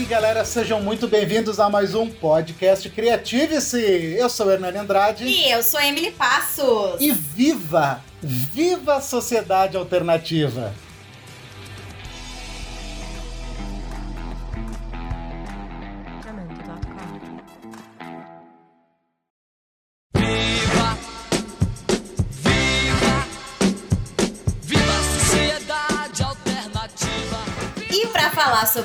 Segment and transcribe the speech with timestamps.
[0.00, 4.14] aí, galera, sejam muito bem-vindos a mais um podcast Criative-se.
[4.16, 5.24] Eu sou Hernani Andrade.
[5.26, 6.98] E eu sou a Emily Passos.
[6.98, 10.72] E viva, viva a sociedade alternativa.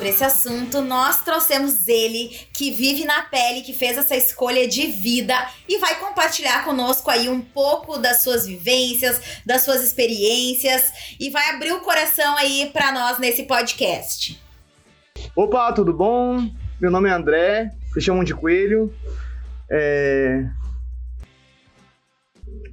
[0.05, 4.87] Sobre esse assunto, nós trouxemos ele, que vive na pele, que fez essa escolha de
[4.87, 5.33] vida
[5.67, 11.49] e vai compartilhar conosco aí um pouco das suas vivências, das suas experiências e vai
[11.49, 14.39] abrir o coração aí para nós nesse podcast.
[15.35, 16.49] Opa, tudo bom?
[16.79, 18.93] Meu nome é André, me chamam de Coelho.
[19.69, 20.45] É...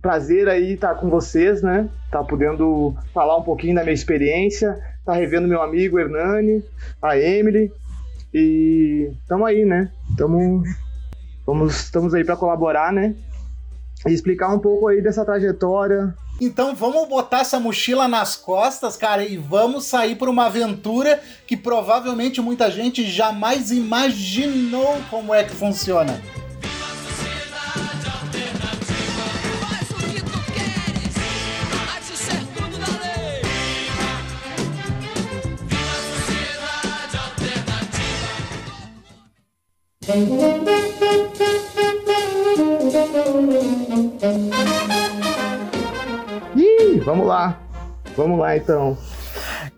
[0.03, 1.89] Prazer aí estar com vocês, né?
[2.11, 6.65] Tá podendo falar um pouquinho da minha experiência tá revendo meu amigo Hernani,
[7.01, 7.73] a Emily.
[8.33, 9.91] E estamos aí, né?
[10.17, 10.63] Tamo,
[11.47, 13.15] vamos, estamos aí para colaborar, né?
[14.07, 16.15] E explicar um pouco aí dessa trajetória.
[16.41, 21.57] Então vamos botar essa mochila nas costas, cara, e vamos sair por uma aventura que
[21.57, 26.21] provavelmente muita gente jamais imaginou como é que funciona.
[47.05, 47.59] Vamos lá.
[48.15, 48.99] Vamos lá então.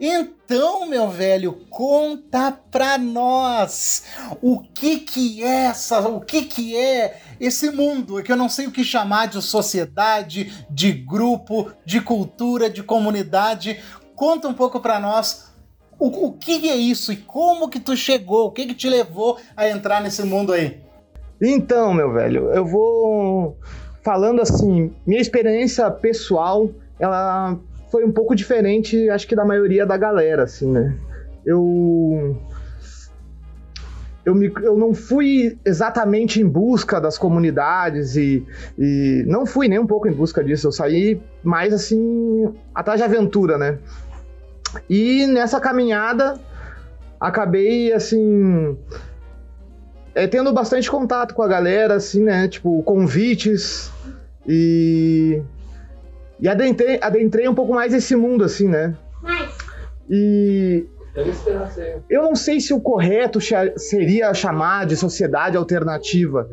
[0.01, 4.05] Então, meu velho, conta pra nós
[4.43, 8.67] o que que é essa, o que que é esse mundo, que eu não sei
[8.67, 13.81] o que chamar de sociedade, de grupo, de cultura, de comunidade.
[14.17, 15.54] Conta um pouco pra nós
[16.05, 18.47] o, o que é isso e como que tu chegou?
[18.47, 20.79] O que que te levou a entrar nesse mundo aí?
[21.41, 23.59] Então, meu velho, eu vou
[24.03, 27.59] falando assim, minha experiência pessoal, ela
[27.91, 30.95] foi um pouco diferente, acho que da maioria da galera, assim, né?
[31.45, 32.37] Eu
[34.25, 38.45] eu, me, eu não fui exatamente em busca das comunidades e,
[38.79, 40.67] e não fui nem um pouco em busca disso.
[40.67, 43.79] Eu saí mais assim atrás de aventura, né?
[44.89, 46.39] E nessa caminhada
[47.21, 48.77] acabei assim
[50.15, 52.47] é, tendo bastante contato com a galera, assim, né?
[52.47, 53.91] Tipo, convites
[54.47, 55.43] e.
[56.41, 58.95] E adentrei, adentrei um pouco mais esse mundo, assim, né?
[60.09, 60.87] E.
[62.11, 63.39] Eu não sei se o correto
[63.77, 66.49] seria chamar de sociedade alternativa.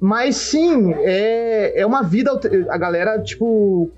[0.00, 2.32] Mas sim, é, é uma vida.
[2.68, 3.90] A galera, tipo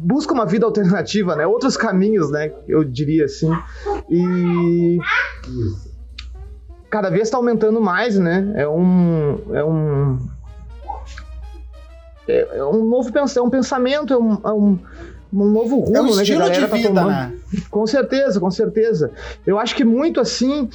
[0.00, 1.46] busca uma vida alternativa, né?
[1.46, 2.52] Outros caminhos, né?
[2.66, 3.50] Eu diria assim.
[4.08, 4.98] E
[6.90, 8.52] cada vez está aumentando mais, né?
[8.56, 10.18] É um é um
[12.26, 14.78] é, é um novo é um pensamento, é um, é um,
[15.32, 16.24] um novo rumo, é um né?
[16.24, 17.08] Que a galera de tá vida, tomando.
[17.08, 17.38] Né?
[17.70, 19.10] Com certeza, com certeza.
[19.46, 20.68] Eu acho que muito assim,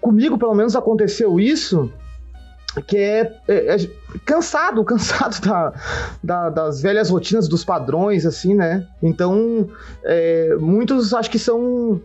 [0.00, 1.90] comigo pelo menos aconteceu isso
[2.82, 3.90] que é, é, é,
[4.24, 5.72] cansado, cansado da,
[6.22, 8.86] da, das velhas rotinas, dos padrões, assim, né?
[9.02, 9.68] Então,
[10.04, 12.00] é, muitos acho que são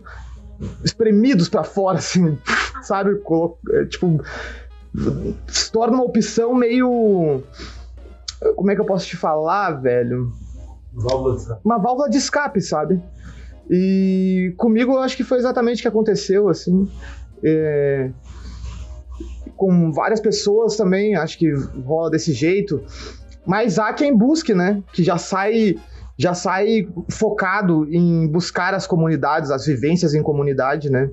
[0.84, 2.38] espremidos para fora, assim,
[2.82, 3.20] sabe?
[3.70, 4.22] É, tipo,
[5.48, 7.42] se torna uma opção meio.
[8.56, 10.32] Como é que eu posso te falar, velho?
[10.92, 11.60] Válvula de escape.
[11.64, 13.02] Uma válvula de escape, sabe?
[13.70, 16.90] E comigo eu acho que foi exatamente o que aconteceu, assim.
[17.42, 18.10] É,
[19.62, 21.48] com várias pessoas também, acho que
[21.86, 22.82] rola desse jeito.
[23.46, 24.82] Mas há quem busque, né?
[24.92, 25.76] Que já sai
[26.18, 31.08] já sai focado em buscar as comunidades, as vivências em comunidade, né?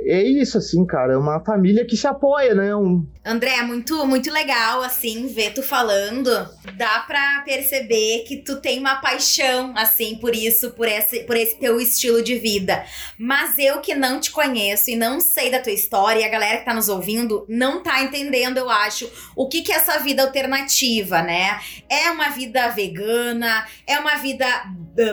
[0.00, 1.14] É isso, assim, cara.
[1.14, 2.74] É uma família que se apoia, né?
[2.74, 3.06] Um...
[3.24, 6.30] André, é muito, muito legal, assim, ver tu falando.
[6.76, 11.58] Dá pra perceber que tu tem uma paixão, assim, por isso, por esse, por esse
[11.58, 12.84] teu estilo de vida.
[13.18, 16.58] Mas eu que não te conheço e não sei da tua história, e a galera
[16.58, 20.22] que tá nos ouvindo não tá entendendo, eu acho, o que que é essa vida
[20.22, 21.60] alternativa, né?
[21.88, 24.46] É uma vida vegana, é uma vida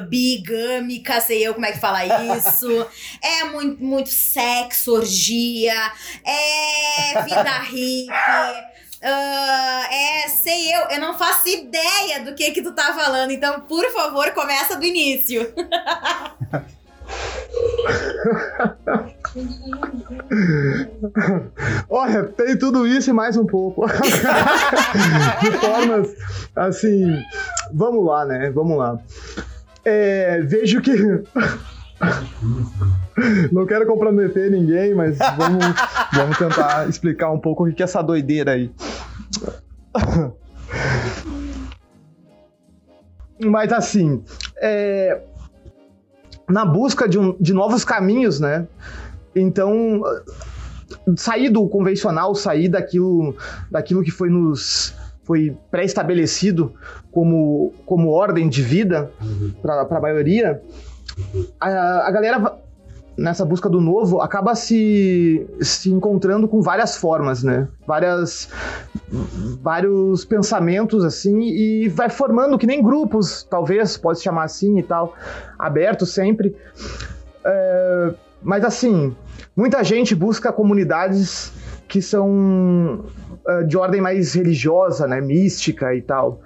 [0.10, 2.06] bigâmica, sei eu como é que fala
[2.38, 2.88] isso.
[3.22, 5.92] é muito, muito sexo, orgia,
[6.24, 8.10] é vida hippie.
[9.04, 13.62] Uh, é, sei eu, eu não faço ideia do que que tu tá falando, então,
[13.62, 15.54] por favor, começa do início.
[21.88, 23.86] Olha, tem tudo isso e mais um pouco.
[25.42, 26.10] De formas
[26.56, 27.22] assim,
[27.72, 28.50] vamos lá, né?
[28.50, 29.00] Vamos lá
[29.86, 30.92] é, vejo que.
[33.52, 35.64] Não quero comprometer ninguém, mas vamos,
[36.14, 38.72] vamos tentar explicar um pouco o que é essa doideira aí.
[43.44, 44.24] Mas assim,
[44.58, 45.22] é,
[46.50, 48.68] na busca de, um, de novos caminhos, né?
[49.36, 50.04] Então,
[51.18, 53.36] sair do convencional, sair daquilo,
[53.70, 54.94] daquilo que foi nos
[55.24, 56.74] foi pré-estabelecido
[57.12, 59.12] como, como ordem de vida
[59.60, 60.62] para a maioria,
[61.60, 62.60] a, a galera
[63.18, 67.68] nessa busca do novo acaba se, se encontrando com várias formas, né?
[67.88, 68.50] Várias
[69.62, 74.84] vários pensamentos assim e vai formando que nem grupos, talvez pode se chamar assim e
[74.84, 75.16] tal,
[75.58, 76.56] aberto sempre.
[77.44, 79.16] É, mas assim,
[79.56, 81.52] muita gente busca comunidades
[81.88, 83.06] que são
[83.48, 86.42] uh, de ordem mais religiosa, né, mística e tal.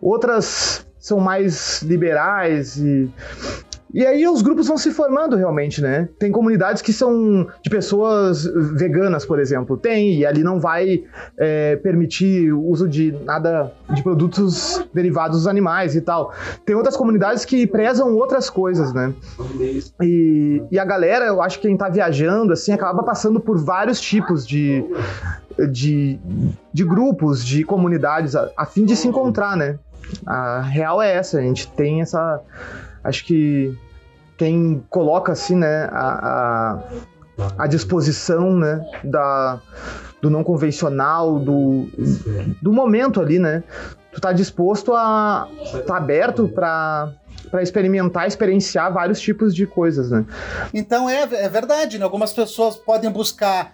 [0.00, 3.10] Outras são mais liberais e
[3.92, 6.08] e aí os grupos vão se formando realmente, né?
[6.18, 8.44] Tem comunidades que são de pessoas
[8.74, 9.76] veganas, por exemplo.
[9.78, 11.04] Tem, e ali não vai
[11.38, 16.32] é, permitir o uso de nada de produtos derivados dos animais e tal.
[16.66, 19.14] Tem outras comunidades que prezam outras coisas, né?
[20.02, 24.00] E, e a galera, eu acho que quem tá viajando, assim, acaba passando por vários
[24.00, 24.84] tipos de,
[25.70, 26.18] de,
[26.72, 29.78] de grupos, de comunidades, a, a fim de se encontrar, né?
[30.26, 32.40] A real é essa, a gente tem essa
[33.02, 33.76] acho que
[34.36, 36.78] quem coloca assim, né, a,
[37.38, 39.60] a, a disposição, né, da,
[40.22, 41.88] do não convencional, do,
[42.62, 43.62] do momento ali, né,
[44.12, 45.48] tu tá disposto a
[45.86, 47.12] tá aberto para
[47.50, 50.26] para experimentar, experienciar vários tipos de coisas, né?
[50.74, 52.04] Então é, é verdade, né?
[52.04, 53.72] Algumas pessoas podem buscar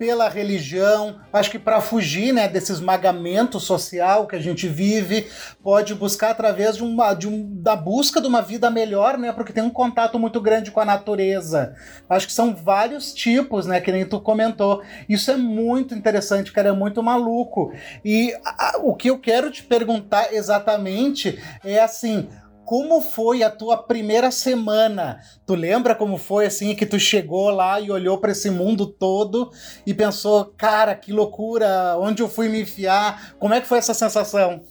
[0.00, 5.28] pela religião, acho que para fugir né, desse esmagamento social que a gente vive,
[5.62, 9.52] pode buscar através de uma, de um, da busca de uma vida melhor, né, porque
[9.52, 11.74] tem um contato muito grande com a natureza.
[12.08, 14.82] Acho que são vários tipos, né, que nem tu comentou.
[15.06, 17.70] Isso é muito interessante, cara, é muito maluco.
[18.02, 22.26] E a, o que eu quero te perguntar exatamente é assim,
[22.70, 25.18] como foi a tua primeira semana?
[25.44, 29.50] Tu lembra como foi assim que tu chegou lá e olhou para esse mundo todo
[29.84, 33.34] e pensou, cara, que loucura, onde eu fui me enfiar?
[33.40, 34.62] Como é que foi essa sensação?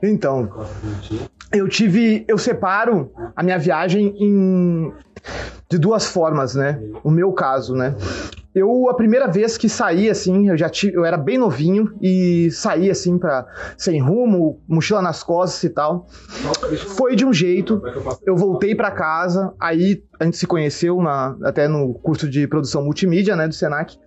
[0.00, 0.48] Então,
[1.52, 4.92] eu tive, eu separo a minha viagem em
[5.74, 6.80] de duas formas, né?
[7.02, 7.96] O meu caso, né?
[8.54, 12.48] Eu, a primeira vez que saí, assim, eu já tive, eu era bem novinho e
[12.52, 13.44] saí, assim, pra,
[13.76, 16.06] sem rumo, mochila nas costas e tal.
[16.96, 17.82] Foi de um jeito,
[18.24, 22.84] eu voltei para casa, aí a gente se conheceu na, até no curso de produção
[22.84, 23.98] multimídia, né, do Senac.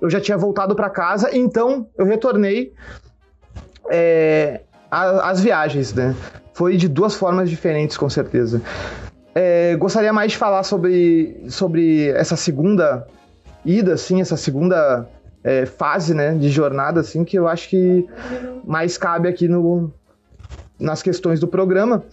[0.00, 2.72] Eu já tinha voltado para casa, então eu retornei
[3.88, 6.16] é, às viagens, né?
[6.54, 8.60] Foi de duas formas diferentes, com certeza.
[9.34, 13.06] É, gostaria mais de falar sobre, sobre essa segunda
[13.64, 15.08] ida, assim, essa segunda
[15.42, 18.06] é, fase, né, de jornada, assim, que eu acho que
[18.64, 19.92] mais cabe aqui no,
[20.78, 22.04] nas questões do programa.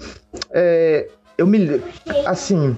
[0.52, 1.82] É, eu me,
[2.26, 2.76] assim,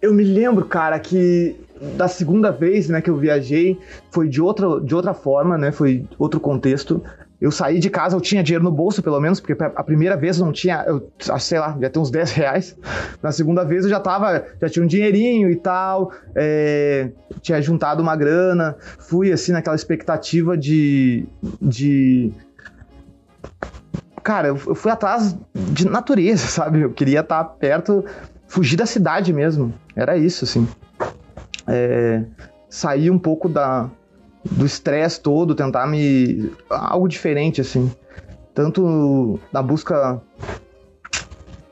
[0.00, 1.56] eu me lembro, cara, que
[1.96, 3.78] da segunda vez, né, que eu viajei,
[4.10, 7.02] foi de outra, de outra forma, né, foi outro contexto.
[7.42, 10.38] Eu saí de casa, eu tinha dinheiro no bolso, pelo menos, porque a primeira vez
[10.38, 12.76] eu não tinha, eu, sei lá, já tem uns 10 reais.
[13.20, 18.00] Na segunda vez eu já tava, já tinha um dinheirinho e tal, é, tinha juntado
[18.00, 21.26] uma grana, fui assim naquela expectativa de.
[21.60, 22.30] de
[24.22, 26.82] cara, eu fui atrás de natureza, sabe?
[26.82, 28.04] Eu queria estar perto,
[28.46, 29.74] fugir da cidade mesmo.
[29.96, 30.68] Era isso, assim.
[31.66, 32.22] É,
[32.70, 33.90] sair um pouco da,
[34.50, 36.52] do estresse todo, tentar me.
[36.68, 37.90] algo diferente, assim.
[38.54, 40.20] Tanto na busca.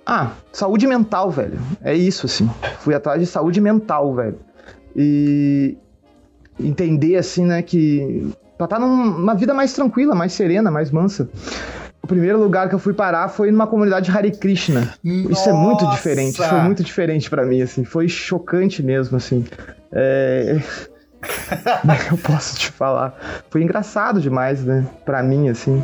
[0.07, 1.59] Ah, saúde mental, velho.
[1.83, 2.49] É isso, assim.
[2.79, 4.39] Fui atrás de saúde mental, velho.
[4.97, 5.77] E
[6.59, 8.33] entender, assim, né, que.
[8.57, 11.29] pra estar tá numa vida mais tranquila, mais serena, mais mansa.
[12.03, 14.95] O primeiro lugar que eu fui parar foi numa comunidade Hare Krishna.
[15.05, 15.33] Nossa.
[15.33, 17.85] Isso é muito diferente, foi muito diferente para mim, assim.
[17.85, 19.45] Foi chocante mesmo, assim.
[19.93, 20.59] É
[22.11, 23.15] eu posso te falar?
[23.51, 24.87] Foi engraçado demais, né?
[25.05, 25.83] Pra mim, assim.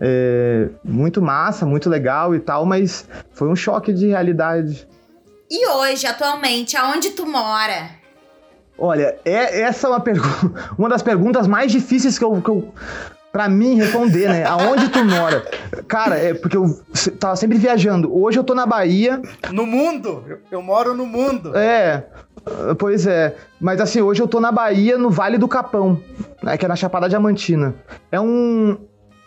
[0.00, 4.88] É, muito massa, muito legal e tal, mas foi um choque de realidade.
[5.50, 7.90] E hoje, atualmente, aonde tu mora?
[8.76, 10.02] Olha, é, essa é uma,
[10.76, 12.74] uma das perguntas mais difíceis que eu, que eu
[13.34, 14.44] pra mim responder, né?
[14.44, 15.44] Aonde tu mora?
[15.88, 16.80] Cara, é porque eu
[17.18, 18.16] tava sempre viajando.
[18.16, 19.20] Hoje eu tô na Bahia.
[19.50, 20.24] No mundo?
[20.28, 21.56] Eu, eu moro no mundo.
[21.56, 22.06] É.
[22.78, 23.34] Pois é.
[23.60, 26.00] Mas assim, hoje eu tô na Bahia, no Vale do Capão,
[26.42, 27.74] né, que é na Chapada Diamantina.
[28.12, 28.76] É um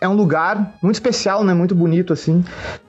[0.00, 1.52] é um lugar muito especial, né?
[1.54, 2.44] Muito bonito, assim.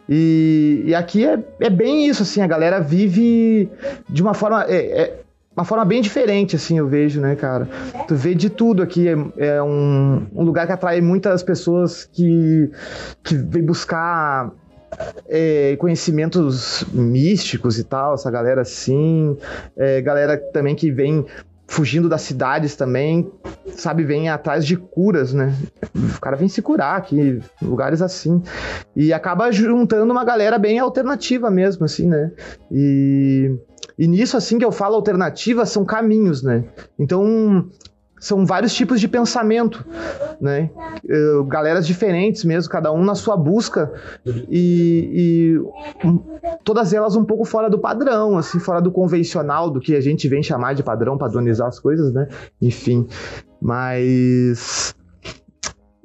[0.08, 3.70] E, e aqui é, é bem isso, assim, a galera vive
[4.08, 4.64] de uma forma.
[4.68, 5.20] É, é
[5.56, 7.68] uma forma bem diferente, assim, eu vejo, né, cara?
[8.08, 9.08] Tu vê de tudo aqui.
[9.08, 12.72] É, é um, um, lugar que atrai muitas pessoas que,
[13.24, 14.52] que vem buscar
[15.28, 19.38] é, conhecimentos místicos e tal, essa galera assim.
[19.78, 21.26] É, galera também que vem
[21.70, 23.32] fugindo das cidades também,
[23.68, 25.54] sabe, vem atrás de curas, né?
[26.18, 28.42] O cara vem se curar aqui, lugares assim.
[28.96, 32.32] E acaba juntando uma galera bem alternativa mesmo, assim, né?
[32.72, 33.56] E,
[34.00, 36.64] e nisso, assim, que eu falo alternativa, são caminhos, né?
[36.98, 37.70] Então,
[38.20, 39.86] são vários tipos de pensamento,
[40.40, 40.70] né?
[41.06, 43.92] Uh, galeras diferentes mesmo, cada um na sua busca
[44.26, 45.58] e,
[46.02, 46.20] e um,
[46.64, 50.28] todas elas um pouco fora do padrão, assim, fora do convencional, do que a gente
[50.28, 52.28] vem chamar de padrão, padronizar as coisas, né?
[52.62, 53.08] Enfim,
[53.62, 54.96] mas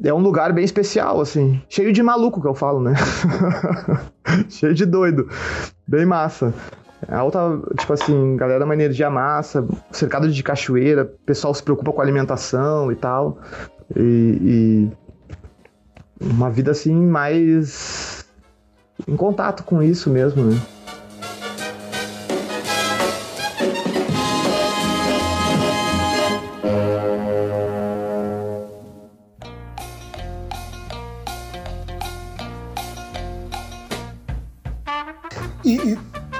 [0.02, 2.94] é um lugar bem especial, assim, cheio de maluco que eu falo, né?
[4.49, 5.28] cheio de doido,
[5.87, 6.52] bem massa.
[7.09, 7.39] A alta,
[7.79, 12.97] tipo assim, galera, uma energia massa, cercado de cachoeira, pessoal se preocupa com alimentação e
[12.97, 13.39] tal.
[13.95, 14.93] E, e
[16.21, 18.25] uma vida assim mais
[19.07, 20.61] em contato com isso mesmo, né?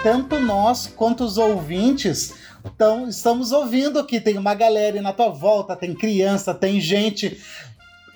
[0.05, 2.33] Tanto nós quanto os ouvintes
[2.65, 7.39] então, estamos ouvindo que tem uma galera na tua volta, tem criança, tem gente.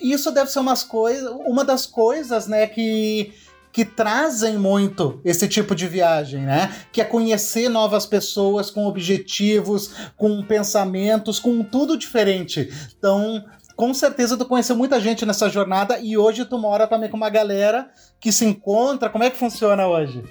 [0.00, 3.32] Isso deve ser umas coisas, uma das coisas, né, que
[3.70, 6.74] que trazem muito esse tipo de viagem, né?
[6.90, 12.72] Que é conhecer novas pessoas com objetivos, com pensamentos, com tudo diferente.
[12.98, 13.44] Então,
[13.76, 17.30] com certeza tu conheceu muita gente nessa jornada e hoje tu mora também com uma
[17.30, 19.10] galera que se encontra.
[19.10, 20.24] Como é que funciona hoje?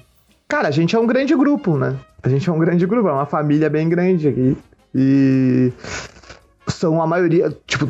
[0.47, 1.97] Cara, a gente é um grande grupo, né?
[2.23, 4.57] A gente é um grande grupo, é uma família bem grande aqui.
[4.95, 5.73] E
[6.67, 7.89] são a maioria, tipo,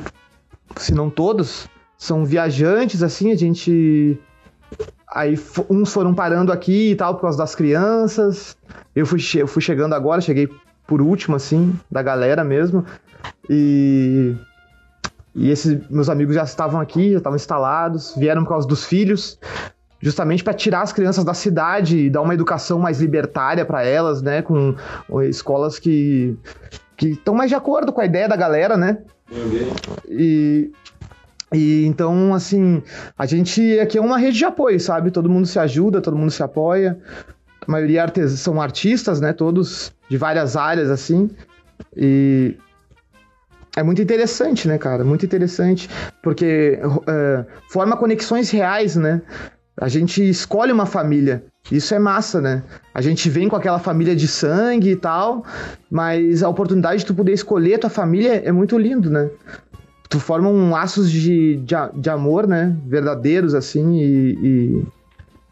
[0.76, 4.20] se não todos, são viajantes, assim, a gente.
[5.14, 8.58] Aí uns foram parando aqui e tal por causa das crianças.
[8.96, 10.50] Eu fui, eu fui chegando agora, cheguei
[10.88, 12.84] por último, assim, da galera mesmo.
[13.48, 14.36] E.
[15.36, 19.38] E esses meus amigos já estavam aqui, já estavam instalados, vieram por causa dos filhos
[20.00, 24.22] justamente para tirar as crianças da cidade e dar uma educação mais libertária para elas,
[24.22, 24.76] né, com
[25.24, 26.38] escolas que
[26.98, 28.98] que estão mais de acordo com a ideia da galera, né?
[30.10, 30.72] E,
[31.54, 32.82] e então, assim,
[33.16, 35.12] a gente aqui é uma rede de apoio, sabe?
[35.12, 36.98] Todo mundo se ajuda, todo mundo se apoia.
[37.66, 39.32] A maioria são artistas, né?
[39.32, 41.30] Todos de várias áreas, assim.
[41.96, 42.58] E
[43.76, 45.04] é muito interessante, né, cara?
[45.04, 45.88] Muito interessante,
[46.24, 49.22] porque uh, forma conexões reais, né?
[49.80, 51.46] A gente escolhe uma família.
[51.72, 52.64] Isso é massa, né?
[52.94, 55.44] A gente vem com aquela família de sangue e tal,
[55.92, 59.30] mas a oportunidade de tu poder escolher a tua família é muito lindo, né?
[60.10, 62.76] Tu forma um laços de, de, de amor, né?
[62.86, 64.86] Verdadeiros, assim, e,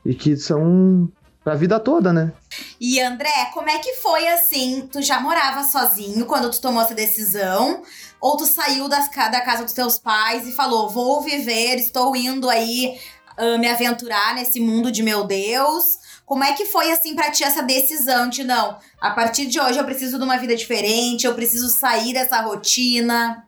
[0.05, 1.11] e, e que são
[1.43, 2.33] pra vida toda, né?
[2.81, 4.89] E André, como é que foi assim?
[4.91, 7.83] Tu já morava sozinho quando tu tomou essa decisão?
[8.19, 12.49] Ou tu saiu das, da casa dos teus pais e falou: vou viver, estou indo
[12.49, 12.97] aí
[13.37, 15.99] uh, me aventurar nesse mundo de meu Deus?
[16.25, 19.77] Como é que foi assim para ti essa decisão de não, a partir de hoje
[19.77, 23.45] eu preciso de uma vida diferente, eu preciso sair dessa rotina?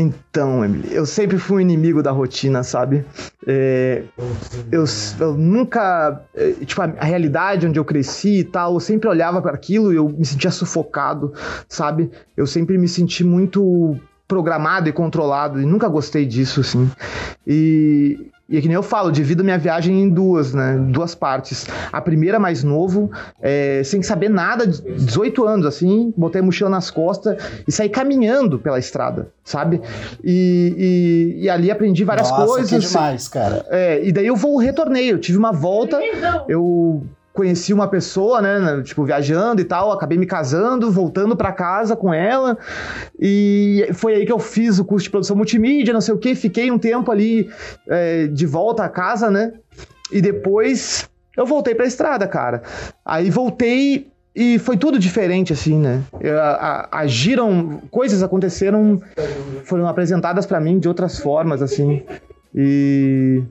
[0.00, 3.04] Então, Emily, eu sempre fui um inimigo da rotina, sabe?
[3.44, 4.04] É,
[4.70, 4.84] eu,
[5.20, 6.24] eu, nunca.
[6.32, 9.96] É, tipo, a, realidade onde eu cresci e tal, eu sempre olhava para aquilo e
[9.96, 11.34] eu me sentia sufocado,
[11.68, 12.12] sabe?
[12.36, 13.98] Eu sempre me senti muito
[14.28, 16.88] programado e controlado, e nunca gostei disso, assim.
[17.46, 20.76] E, e é que nem eu falo, divido minha viagem em duas, né?
[20.90, 21.66] Duas partes.
[21.90, 26.90] A primeira, mais novo, é, sem saber nada, 18 anos, assim, botei a mochila nas
[26.90, 29.80] costas e saí caminhando pela estrada, sabe?
[30.22, 32.84] E, e, e ali aprendi várias Nossa, coisas.
[32.84, 33.64] Que demais, cara.
[33.70, 35.98] É, e daí eu vou retornei, eu tive uma volta,
[36.46, 37.02] eu
[37.38, 42.12] conheci uma pessoa, né, tipo, viajando e tal, acabei me casando, voltando para casa com
[42.12, 42.58] ela,
[43.16, 46.34] e foi aí que eu fiz o curso de produção multimídia, não sei o que,
[46.34, 47.48] fiquei um tempo ali
[47.86, 49.52] é, de volta à casa, né,
[50.10, 52.62] e depois eu voltei pra estrada, cara.
[53.04, 56.02] Aí voltei e foi tudo diferente, assim, né?
[56.90, 59.00] Agiram, coisas aconteceram,
[59.62, 62.02] foram apresentadas para mim de outras formas, assim.
[62.52, 63.42] E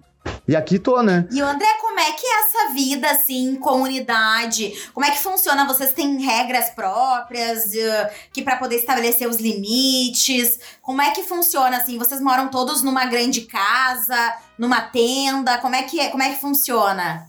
[0.47, 1.27] E aqui tô, né?
[1.29, 4.73] E André, como é que é essa vida, assim, comunidade?
[4.93, 5.67] Como é que funciona?
[5.67, 10.57] Vocês têm regras próprias uh, que para poder estabelecer os limites?
[10.81, 11.97] Como é que funciona, assim?
[11.97, 15.57] Vocês moram todos numa grande casa, numa tenda?
[15.57, 17.27] Como é que, é, como é que funciona?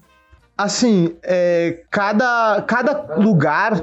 [0.58, 3.80] Assim, é, cada, cada lugar,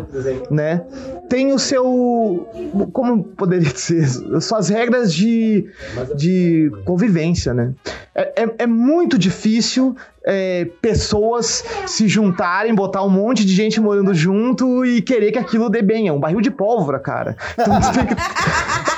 [0.51, 0.81] né,
[1.29, 2.45] tem o seu,
[2.91, 4.05] como poderia dizer,
[4.41, 5.69] suas regras de,
[6.17, 7.73] de convivência, né.
[8.13, 14.13] É, é, é muito difícil é, pessoas se juntarem, botar um monte de gente morando
[14.13, 16.07] junto e querer que aquilo dê bem.
[16.07, 17.37] É um barril de pólvora, cara.
[17.53, 18.15] Então, tu tem que...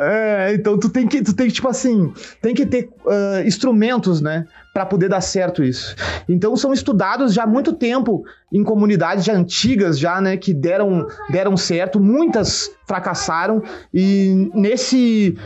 [0.00, 4.20] É, então tu tem que, tu tem que, tipo assim, tem que ter uh, instrumentos,
[4.20, 4.46] né?
[4.78, 5.96] Para poder dar certo isso.
[6.28, 11.06] Então são estudados já há muito tempo em comunidades já antigas já, né, que deram
[11.30, 13.62] deram certo, muitas fracassaram
[13.92, 15.36] e nesse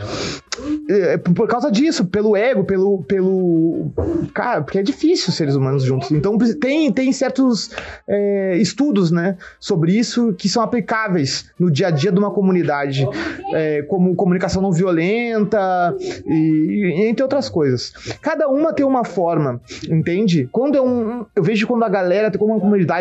[0.89, 3.91] é, por causa disso, pelo ego, pelo pelo
[4.33, 6.11] cara, porque é difícil seres humanos juntos.
[6.11, 7.71] Então tem tem certos
[8.07, 13.07] é, estudos, né, sobre isso que são aplicáveis no dia a dia de uma comunidade,
[13.53, 15.95] é, como comunicação não violenta
[16.25, 17.93] e, e entre outras coisas.
[18.21, 20.47] Cada uma tem uma forma, entende?
[20.51, 22.92] Quando é um, eu vejo quando a galera tem como uma comunidade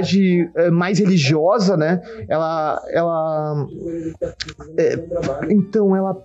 [0.55, 2.01] é, mais religiosa, né?
[2.29, 3.67] Ela, ela,
[4.79, 4.99] é,
[5.51, 6.17] então ela,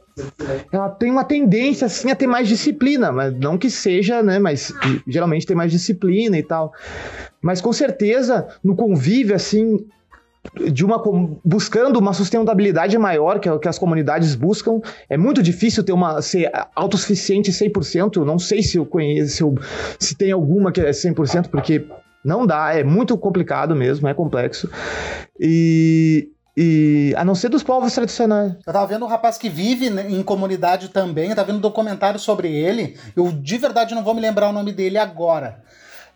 [0.71, 4.39] ela tem uma tendência assim a ter mais disciplina, mas não que seja, né?
[4.39, 4.73] Mas
[5.07, 6.73] geralmente tem mais disciplina e tal.
[7.41, 9.85] Mas com certeza no convívio assim
[10.71, 11.01] de uma
[11.43, 14.79] buscando uma sustentabilidade maior que, que as comunidades buscam.
[15.09, 18.23] É muito difícil ter uma ser autossuficiente 100%.
[18.23, 19.55] Não sei se eu conheço se, eu,
[19.99, 21.85] se tem alguma que é 100%, porque
[22.27, 24.69] não dá, é muito complicado mesmo, é complexo.
[25.39, 26.29] E
[26.59, 28.53] e a não ser dos povos tradicionais.
[28.65, 31.61] Eu tava vendo um rapaz que vive né, em comunidade também, eu tava vendo um
[31.61, 32.97] documentário sobre ele.
[33.15, 35.61] Eu de verdade não vou me lembrar o nome dele agora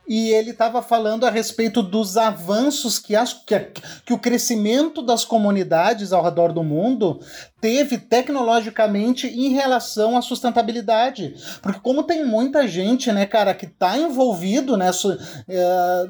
[0.08, 3.58] e ele estava falando a respeito dos avanços que, as, que,
[4.05, 7.20] que o crescimento das comunidades ao redor do mundo
[7.62, 11.36] teve tecnologicamente em relação à sustentabilidade.
[11.62, 16.07] Porque como tem muita gente, né, cara, que está envolvido nessa, é,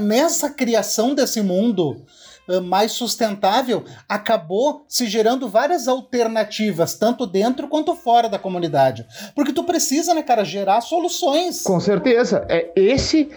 [0.00, 2.31] nessa criação desse mundo eh,
[2.64, 9.06] mais sustentável, acabou se gerando várias alternativas, tanto dentro quanto fora da comunidade.
[9.34, 11.62] Porque tu precisa, né, cara, gerar soluções.
[11.62, 12.44] Com certeza.
[12.48, 13.30] É, esse,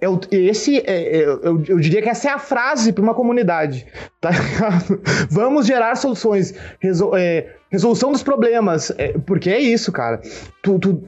[0.00, 3.14] é o, esse é, é, eu, eu diria que essa é a frase para uma
[3.14, 3.86] comunidade.
[4.20, 4.30] Tá?
[5.30, 6.54] Vamos gerar soluções.
[6.80, 8.92] Resol, é, resolução dos problemas.
[8.96, 10.20] É, porque é isso, cara.
[10.62, 11.02] Tu, tu,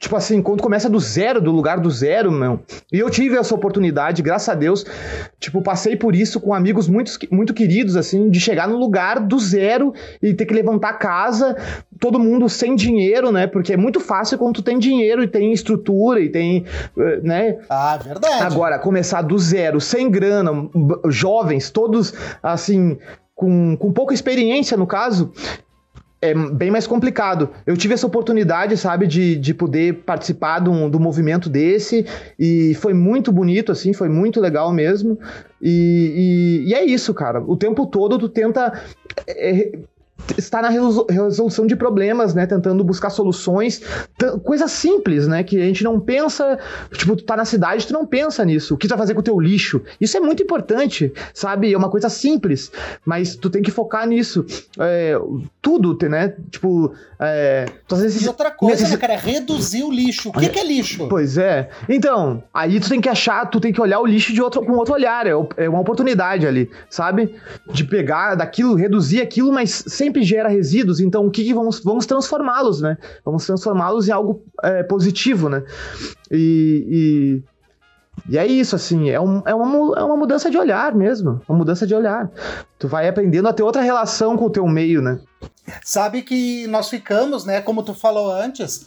[0.00, 2.60] Tipo assim, quando começa do zero, do lugar do zero, meu.
[2.90, 4.82] E eu tive essa oportunidade, graças a Deus.
[5.38, 9.38] Tipo, passei por isso com amigos muito, muito queridos, assim, de chegar no lugar do
[9.38, 11.54] zero e ter que levantar casa,
[11.98, 13.46] todo mundo sem dinheiro, né?
[13.46, 16.64] Porque é muito fácil quando tu tem dinheiro e tem estrutura e tem,
[16.96, 17.58] eh, né?
[17.68, 18.42] Ah, verdade.
[18.42, 20.50] Agora, começar do zero, sem grana,
[21.10, 22.96] jovens, todos, assim,
[23.34, 25.30] com, com pouca experiência, no caso,
[26.22, 27.50] é bem mais complicado.
[27.66, 32.04] Eu tive essa oportunidade, sabe, de, de poder participar do, do movimento desse
[32.38, 35.18] e foi muito bonito, assim, foi muito legal mesmo.
[35.62, 37.40] E, e, e é isso, cara.
[37.40, 38.80] O tempo todo tu tenta
[39.26, 39.78] é,
[40.36, 42.46] está na resolução de problemas, né?
[42.46, 43.82] Tentando buscar soluções,
[44.44, 45.42] coisas simples, né?
[45.42, 46.58] Que a gente não pensa,
[46.92, 48.74] tipo, tu tá na cidade, tu não pensa nisso.
[48.74, 49.82] O que tu vai fazer com o teu lixo?
[50.00, 51.72] Isso é muito importante, sabe?
[51.72, 52.70] É uma coisa simples,
[53.04, 54.44] mas tu tem que focar nisso.
[54.78, 55.18] É,
[55.60, 56.34] tudo, né?
[56.50, 58.90] Tipo, é, e outra coisa, necess...
[58.92, 59.16] né, cara?
[59.16, 60.30] Reduzir o lixo.
[60.30, 61.06] O que, que, é lixo?
[61.06, 61.68] Pois é.
[61.86, 64.72] Então, aí tu tem que achar, tu tem que olhar o lixo de outro, com
[64.72, 65.26] outro olhar.
[65.26, 67.34] É, é uma oportunidade ali, sabe?
[67.70, 71.00] De pegar daquilo, reduzir aquilo, mas sempre gera resíduos.
[71.00, 72.98] Então, o que, que vamos, vamos transformá-los, né?
[73.24, 75.62] Vamos transformá-los em algo é, positivo, né?
[76.30, 76.84] E,
[77.46, 77.50] e
[78.28, 81.40] e é isso, assim, é, um, é, uma, é uma mudança de olhar mesmo.
[81.48, 82.30] Uma mudança de olhar.
[82.78, 85.20] Tu vai aprendendo a ter outra relação com o teu meio, né?
[85.82, 88.86] Sabe que nós ficamos, né, como tu falou antes,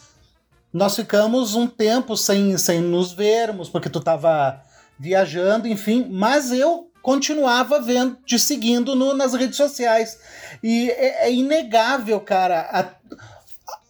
[0.72, 4.62] nós ficamos um tempo sem, sem nos vermos, porque tu tava
[5.00, 10.18] viajando, enfim, mas eu continuava vendo, te seguindo no, nas redes sociais.
[10.64, 13.14] E é, é inegável, cara, a,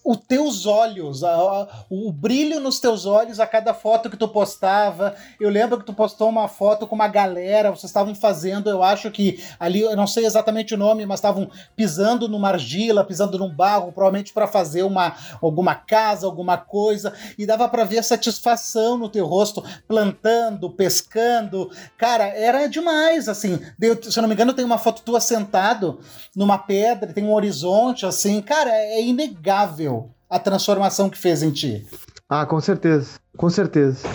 [0.04, 4.28] os teus olhos, a, a, o brilho nos teus olhos a cada foto que tu
[4.28, 5.16] postava.
[5.40, 9.10] Eu lembro que tu postou uma foto com uma galera, vocês estavam fazendo, eu acho
[9.10, 13.50] que ali, eu não sei exatamente o nome, mas estavam pisando numa argila, pisando num
[13.50, 18.98] barro, provavelmente para fazer uma alguma casa, alguma coisa, e dava para ver a satisfação
[18.98, 21.72] no teu rosto, plantando, pescando.
[21.98, 23.58] Cara, era demais, assim.
[24.02, 26.00] se eu não me engano, tem uma foto tua sentado
[26.36, 28.42] numa pedra, tem um horizonte, assim.
[28.42, 29.93] Cara, é inegável
[30.34, 31.86] a transformação que fez em ti.
[32.28, 34.08] Ah, com certeza, com certeza.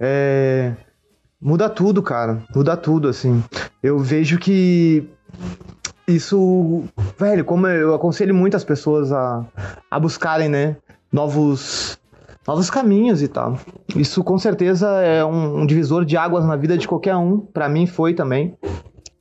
[0.00, 0.72] É...
[1.38, 2.42] Muda tudo, cara.
[2.54, 3.44] Muda tudo, assim.
[3.82, 5.06] Eu vejo que
[6.08, 6.84] isso,
[7.18, 9.44] velho, como eu aconselho muitas pessoas a,
[9.90, 10.76] a buscarem, né,
[11.12, 11.98] novos
[12.46, 13.58] novos caminhos e tal.
[13.94, 17.38] Isso com certeza é um, um divisor de águas na vida de qualquer um.
[17.38, 18.56] Para mim foi também.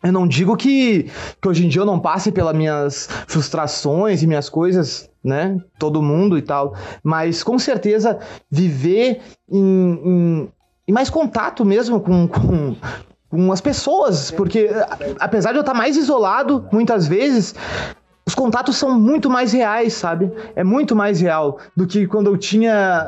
[0.05, 1.09] Eu não digo que,
[1.41, 5.59] que hoje em dia eu não passe pelas minhas frustrações e minhas coisas, né?
[5.79, 6.75] Todo mundo e tal.
[7.03, 9.59] Mas com certeza viver em,
[10.05, 10.49] em,
[10.87, 12.75] em mais contato mesmo com, com,
[13.29, 14.29] com as pessoas.
[14.29, 14.69] Porque
[15.19, 17.55] apesar de eu estar mais isolado muitas vezes,
[18.27, 20.31] os contatos são muito mais reais, sabe?
[20.55, 23.05] É muito mais real do que quando eu tinha,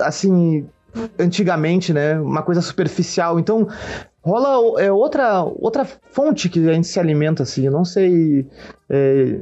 [0.00, 0.64] assim,
[1.18, 2.18] antigamente, né?
[2.20, 3.38] Uma coisa superficial.
[3.38, 3.68] Então,
[4.26, 7.64] rola é outra outra fonte que a gente se alimenta assim.
[7.64, 8.46] Eu não sei
[8.90, 9.38] é,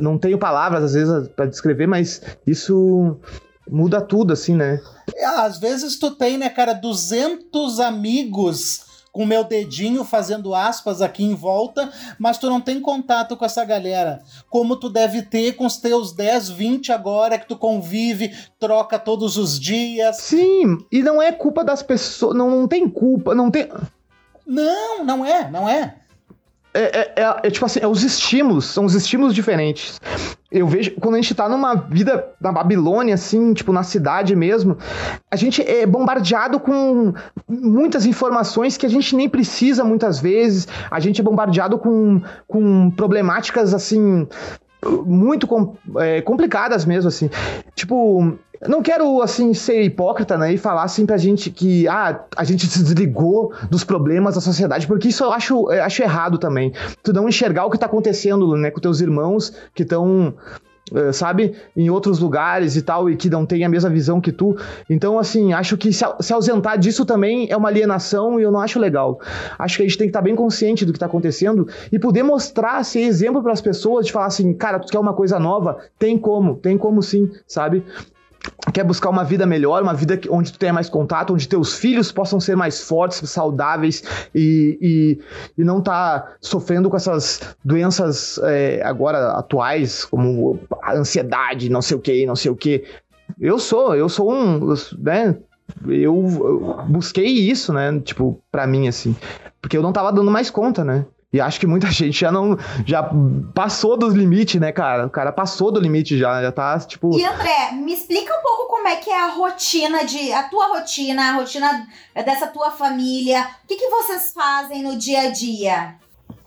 [0.00, 3.16] não tenho palavras às vezes para descrever mas isso
[3.70, 4.80] muda tudo assim né?
[5.14, 8.83] É, às vezes tu tem né cara 200 amigos
[9.14, 13.64] com meu dedinho fazendo aspas aqui em volta, mas tu não tem contato com essa
[13.64, 14.20] galera.
[14.50, 19.36] Como tu deve ter com os teus 10, 20 agora que tu convive, troca todos
[19.36, 20.16] os dias.
[20.16, 23.68] Sim, e não é culpa das pessoas, não, não tem culpa, não tem.
[24.44, 25.94] Não, não é, não é.
[26.74, 30.00] É, é, é, é, tipo assim, é os estímulos, são os estímulos diferentes.
[30.54, 34.78] Eu vejo, quando a gente tá numa vida na Babilônia, assim, tipo, na cidade mesmo,
[35.28, 37.12] a gente é bombardeado com
[37.48, 40.68] muitas informações que a gente nem precisa muitas vezes.
[40.88, 44.28] A gente é bombardeado com, com problemáticas, assim,
[45.04, 45.48] muito
[45.96, 47.28] é, complicadas mesmo, assim.
[47.74, 50.52] Tipo, não quero, assim, ser hipócrita, né?
[50.52, 54.86] E falar, assim, pra gente que, ah, a gente se desligou dos problemas da sociedade,
[54.86, 56.72] porque isso eu acho, eu acho errado também.
[57.02, 60.34] Tu não enxergar o que tá acontecendo, né, com teus irmãos que estão
[60.92, 64.30] eh, sabe, em outros lugares e tal, e que não tem a mesma visão que
[64.30, 64.54] tu.
[64.88, 68.78] Então, assim, acho que se ausentar disso também é uma alienação e eu não acho
[68.78, 69.18] legal.
[69.58, 72.22] Acho que a gente tem que estar bem consciente do que está acontecendo e poder
[72.22, 75.78] mostrar, ser exemplo para as pessoas, de falar assim, cara, tu quer uma coisa nova?
[75.98, 77.82] Tem como, tem como sim, sabe?
[78.72, 82.10] Quer buscar uma vida melhor, uma vida onde tu tenha mais contato, onde teus filhos
[82.10, 84.02] possam ser mais fortes, saudáveis
[84.34, 91.70] e, e, e não tá sofrendo com essas doenças é, agora atuais, como a ansiedade,
[91.70, 92.84] não sei o que, não sei o que.
[93.40, 95.36] Eu sou, eu sou um, né?
[95.86, 97.98] Eu, eu busquei isso, né?
[98.00, 99.16] Tipo, pra mim, assim.
[99.60, 101.06] Porque eu não tava dando mais conta, né?
[101.34, 102.56] E acho que muita gente já não.
[102.86, 103.10] Já
[103.52, 105.04] passou dos limites, né, cara?
[105.04, 106.40] O cara passou do limite já.
[106.40, 107.18] Já tá, tipo.
[107.18, 110.32] E André, me explica um pouco como é que é a rotina de.
[110.32, 113.48] A tua rotina, a rotina dessa tua família.
[113.64, 115.96] O que, que vocês fazem no dia a dia?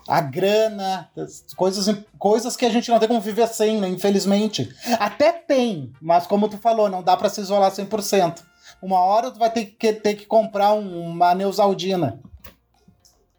[0.07, 1.09] a grana,
[1.57, 3.89] coisas, coisas que a gente não tem como viver sem, né?
[3.89, 4.73] Infelizmente.
[4.97, 8.41] Até tem, mas como tu falou, não dá para se isolar 100%.
[8.81, 12.21] Uma hora tu vai ter que, ter que comprar um, uma Neusaldina.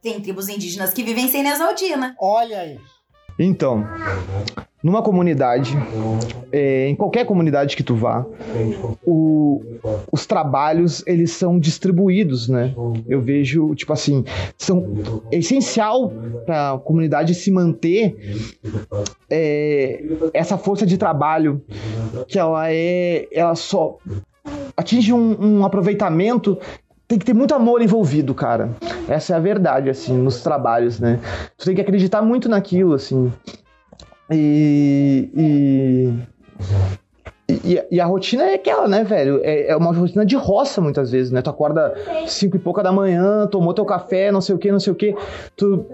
[0.03, 2.15] Tem tribos indígenas que vivem sem Neosaldina.
[2.21, 2.79] Olha aí.
[3.39, 3.85] Então,
[4.83, 5.73] numa comunidade,
[6.51, 8.27] é, em qualquer comunidade que tu vá,
[9.07, 9.63] o,
[10.11, 12.75] os trabalhos eles são distribuídos, né?
[13.09, 14.25] Eu vejo, tipo assim,
[14.57, 14.85] são
[15.31, 16.13] é essencial
[16.45, 18.17] para a comunidade se manter
[19.31, 20.03] é,
[20.35, 21.65] essa força de trabalho
[22.27, 23.99] que ela é, ela só
[24.77, 26.59] atinge um, um aproveitamento
[27.09, 28.71] tem que ter muito amor envolvido, cara.
[29.09, 31.19] Essa é a verdade, assim, nos trabalhos, né?
[31.57, 33.33] Tu tem que acreditar muito naquilo, assim.
[34.31, 35.31] E.
[35.35, 36.13] e...
[37.51, 39.41] E, e, a rotina é aquela, né, velho?
[39.43, 41.41] É, é, uma rotina de roça, muitas vezes, né?
[41.41, 41.95] Tu acorda
[42.27, 44.97] cinco e pouca da manhã, tomou teu café, não sei o que, não sei o
[44.97, 45.15] que.
[45.57, 45.87] Tu,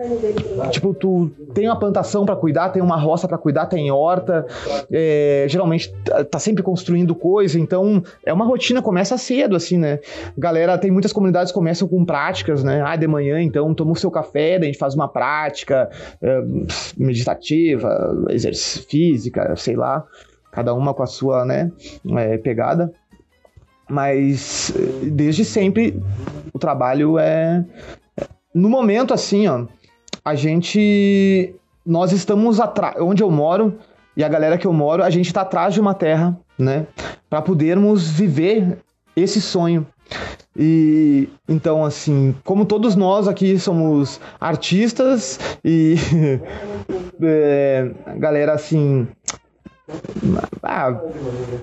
[0.73, 4.45] tipo, tu tem uma plantação para cuidar, tem uma roça para cuidar, tem horta.
[4.91, 10.01] É, geralmente tá, tá sempre construindo coisa, então é uma rotina, começa cedo, assim, né?
[10.37, 12.83] Galera, tem muitas comunidades que começam com práticas, né?
[12.85, 15.89] Ah, de manhã, então, toma o seu café, daí a gente faz uma prática
[16.21, 16.43] é,
[16.99, 20.05] meditativa, exercício física, sei lá
[20.55, 21.71] cada uma com a sua né,
[22.17, 22.93] é, pegada.
[23.89, 26.01] Mas desde sempre
[26.53, 27.65] o trabalho é.
[28.55, 29.67] No momento, assim, ó,
[30.25, 31.55] a gente.
[31.85, 32.97] Nós estamos atrás.
[32.99, 33.79] Onde eu moro
[34.17, 36.87] e a galera que eu moro, a gente está atrás de uma terra, né?
[37.29, 38.79] Para podermos viver
[39.15, 39.87] esse sonho.
[40.57, 45.97] E então, assim, como todos nós aqui somos artistas e
[47.21, 49.09] é, galera assim
[50.63, 50.99] ah,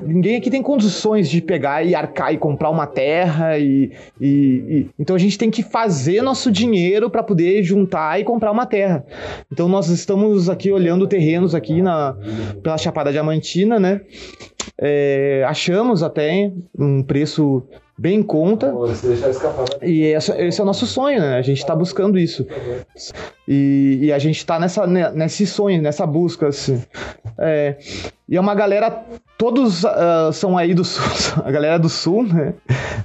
[0.02, 4.90] ninguém aqui tem condições de pegar e arcar e comprar uma terra e, e, e
[5.00, 9.04] então a gente tem que fazer nosso dinheiro para poder juntar e comprar uma terra.
[9.52, 12.16] Então nós estamos aqui olhando terrenos aqui na
[12.62, 14.02] pela Chapada Diamantina, né?
[14.78, 17.64] É, achamos até um preço
[18.02, 18.74] bem em conta.
[19.82, 21.38] E esse, esse, é o nosso sonho, né?
[21.38, 22.48] A gente está buscando isso.
[23.48, 26.82] E, e, a gente está nessa, né, nesse sonho, nessa busca, assim.
[27.38, 27.78] É,
[28.28, 29.04] e é uma galera,
[29.38, 31.04] todos uh, são aí do sul,
[31.44, 32.54] a galera do sul, né?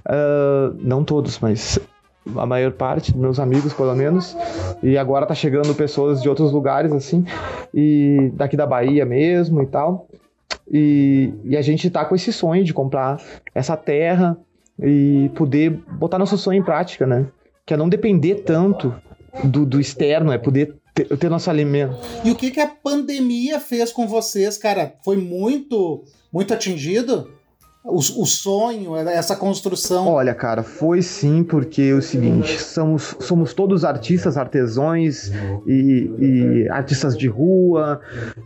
[0.06, 1.78] Uh, não todos, mas
[2.36, 4.36] a maior parte, meus amigos pelo menos.
[4.82, 7.24] E agora tá chegando pessoas de outros lugares, assim,
[7.72, 10.06] e daqui da Bahia mesmo e tal.
[10.70, 13.20] E, e a gente tá com esse sonho de comprar
[13.54, 14.36] essa terra
[14.78, 17.26] e poder botar nosso sonho em prática, né?
[17.64, 18.94] Que é não depender tanto
[19.44, 21.94] do, do externo, é poder ter, ter, nosso alimento.
[22.24, 24.94] E o que, que a pandemia fez com vocês, cara?
[25.04, 27.30] Foi muito, muito atingido?
[27.84, 30.08] O, o, sonho, essa construção?
[30.08, 35.30] Olha, cara, foi sim, porque é o seguinte: somos, somos todos artistas, artesãos
[35.64, 38.00] e, e artistas de rua.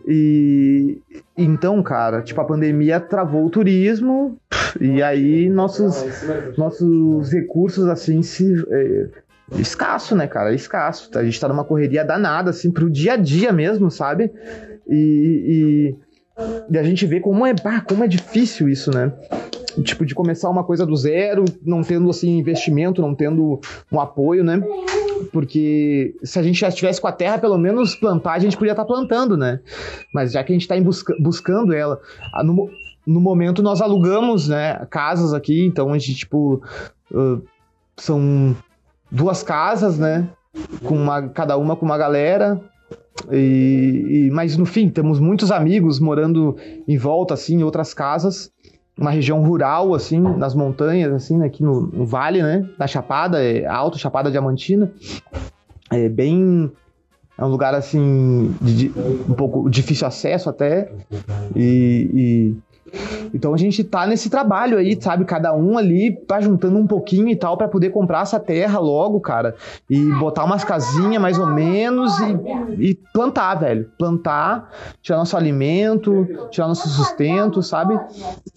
[0.06, 0.98] E
[1.38, 4.36] então, cara, tipo, a pandemia travou o turismo
[4.78, 6.04] e aí nossos,
[6.58, 8.44] nossos recursos, assim, se.
[9.58, 10.54] Escasso, né, cara?
[10.54, 11.10] Escasso.
[11.14, 14.30] A gente tá numa correria danada, assim, pro dia a dia mesmo, sabe?
[14.88, 15.96] E,
[16.38, 19.12] e, e a gente vê como é, bah, como é difícil isso, né?
[19.82, 23.60] Tipo, de começar uma coisa do zero, não tendo, assim, investimento, não tendo
[23.90, 24.62] um apoio, né?
[25.32, 28.72] Porque se a gente já estivesse com a terra, pelo menos plantar, a gente podia
[28.72, 29.60] estar tá plantando, né?
[30.12, 32.00] Mas já que a gente está busca buscando ela,
[32.44, 32.70] no,
[33.06, 36.62] no momento nós alugamos, né, casas aqui, então a gente, tipo,
[37.12, 37.42] uh,
[37.96, 38.56] são
[39.10, 40.28] duas casas, né?
[40.84, 42.60] Com uma, cada uma com uma galera.
[43.30, 48.50] E, e, mas no fim, temos muitos amigos morando em volta, assim, em outras casas.
[48.96, 52.68] Uma região rural, assim, nas montanhas, assim, aqui no, no vale, né?
[52.78, 54.92] Da Chapada, é alto, Chapada Diamantina.
[55.90, 56.70] É bem.
[57.36, 58.92] É um lugar, assim, de, de,
[59.28, 60.92] um pouco difícil acesso até.
[61.56, 62.56] E, e
[63.32, 65.24] então a gente tá nesse trabalho aí, sabe?
[65.24, 69.20] Cada um ali tá juntando um pouquinho e tal para poder comprar essa terra logo,
[69.20, 69.54] cara.
[69.88, 73.90] E botar umas casinhas mais ou menos e, e, plantar, velho.
[73.98, 74.70] Plantar,
[75.02, 77.98] tirar nosso alimento, tirar nosso sustento, sabe?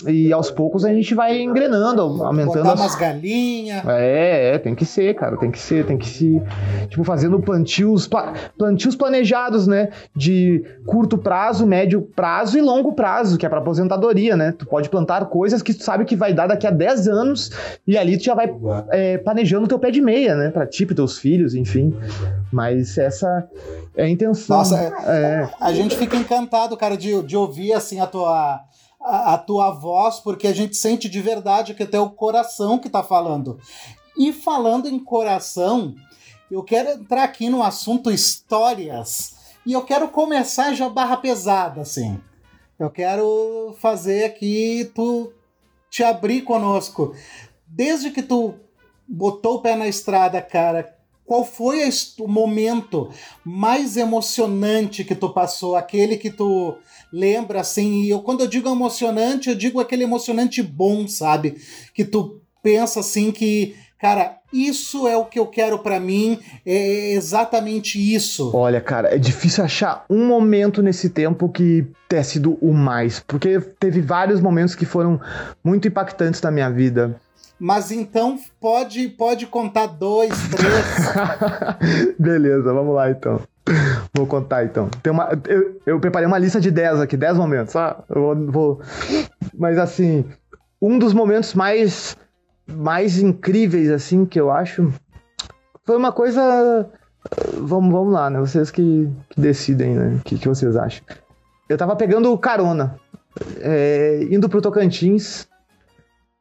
[0.08, 2.64] E aos poucos a gente vai engrenando, aumentando.
[2.64, 2.80] Botar as...
[2.80, 3.86] umas galinhas.
[3.88, 5.38] É, é, tem que ser, cara.
[5.38, 6.42] Tem que ser, tem que se.
[6.90, 8.10] Tipo, fazendo plantios,
[8.58, 9.90] plantios planejados, né?
[10.16, 14.52] De curto prazo, médio prazo e longo prazo, que é para aposentadoria né?
[14.52, 17.52] Tu pode plantar coisas que tu sabe que vai dar daqui a 10 anos
[17.86, 18.54] e ali tu já vai
[18.90, 20.50] é, planejando o teu pé de meia, né?
[20.50, 21.94] Pra ti, pros teus filhos, enfim.
[22.52, 23.48] Mas essa
[23.96, 24.58] é a intenção.
[24.58, 28.62] Nossa, é, a gente fica encantado, cara, de, de ouvir, assim, a tua...
[29.06, 32.88] A, a tua voz, porque a gente sente de verdade que é teu coração que
[32.88, 33.60] tá falando.
[34.18, 35.94] E falando em coração,
[36.50, 39.34] eu quero entrar aqui no assunto histórias.
[39.66, 42.20] E eu quero começar já barra pesada, assim.
[42.80, 45.32] Eu quero fazer aqui tu
[45.90, 47.16] te abrir conosco.
[47.68, 48.56] Desde que tu
[49.08, 51.88] botou o pé na estrada, cara, qual foi
[52.20, 53.10] o momento
[53.44, 55.76] mais emocionante que tu passou?
[55.76, 56.76] Aquele que tu
[57.12, 58.04] lembra assim?
[58.04, 61.62] E eu, quando eu digo emocionante, eu digo aquele emocionante bom, sabe?
[61.94, 67.14] Que tu pensa assim que, cara, isso é o que eu quero para mim, é
[67.14, 68.52] exatamente isso.
[68.54, 73.62] Olha, cara, é difícil achar um momento nesse tempo que tenha sido o mais, porque
[73.80, 75.22] teve vários momentos que foram
[75.64, 77.16] muito impactantes na minha vida.
[77.58, 82.14] Mas então pode pode contar dois, três.
[82.20, 83.40] Beleza, vamos lá então.
[84.14, 84.90] Vou contar então.
[85.02, 87.74] Tem uma, eu, eu preparei uma lista de 10 aqui, 10 momentos.
[87.78, 88.82] Ah, eu vou, vou.
[89.58, 90.26] Mas assim,
[90.82, 92.18] um dos momentos mais
[92.68, 94.94] mais incríveis, assim, que eu acho,
[95.86, 96.90] foi uma coisa.
[97.54, 98.40] Vamos, vamos lá, né?
[98.40, 100.18] Vocês que, que decidem, né?
[100.20, 101.04] O que, que vocês acham?
[101.68, 103.00] Eu tava pegando carona,
[103.60, 105.48] é, indo pro Tocantins,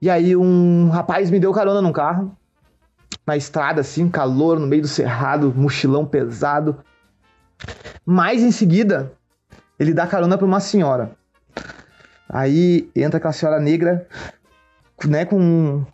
[0.01, 2.37] e aí um rapaz me deu carona num carro,
[3.27, 6.79] na estrada, assim, calor, no meio do cerrado, mochilão pesado.
[8.05, 9.13] Mas em seguida,
[9.79, 11.13] ele dá carona pra uma senhora.
[12.29, 14.09] Aí entra aquela senhora negra,
[15.05, 15.85] né, com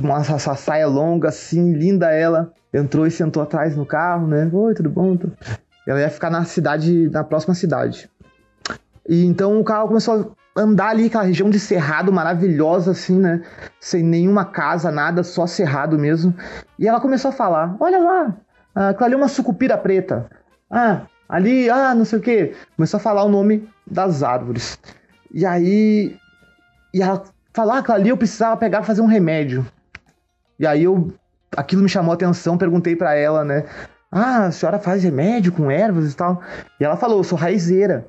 [0.00, 2.52] uma essa saia longa, assim, linda ela.
[2.72, 4.48] Entrou e sentou atrás no carro, né?
[4.52, 5.16] Oi, tudo bom?
[5.86, 8.10] Ela ia ficar na cidade, na próxima cidade.
[9.08, 13.42] E então o carro começou a andar ali, aquela região de cerrado maravilhosa, assim, né?
[13.80, 16.34] Sem nenhuma casa, nada, só cerrado mesmo.
[16.78, 18.36] E ela começou a falar: Olha lá,
[18.74, 20.28] aquela ali é uma sucupira preta.
[20.70, 22.54] Ah, ali, ah, não sei o quê.
[22.76, 24.78] Começou a falar o nome das árvores.
[25.32, 26.16] E aí.
[26.92, 27.22] E ela
[27.58, 29.66] falou ah, que ali eu precisava pegar fazer um remédio.
[30.60, 31.12] E aí eu.
[31.56, 33.64] Aquilo me chamou a atenção, perguntei para ela, né?
[34.12, 36.40] Ah, a senhora faz remédio com ervas e tal?
[36.78, 38.06] E ela falou, eu sou raizeira.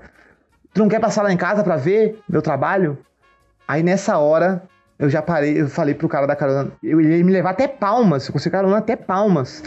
[0.73, 2.97] Tu não quer passar lá em casa para ver meu trabalho?
[3.67, 4.63] Aí nessa hora,
[4.99, 8.27] eu já parei, eu falei pro cara da carona, eu ia me levar até Palmas,
[8.27, 9.63] eu consegui carona até Palmas.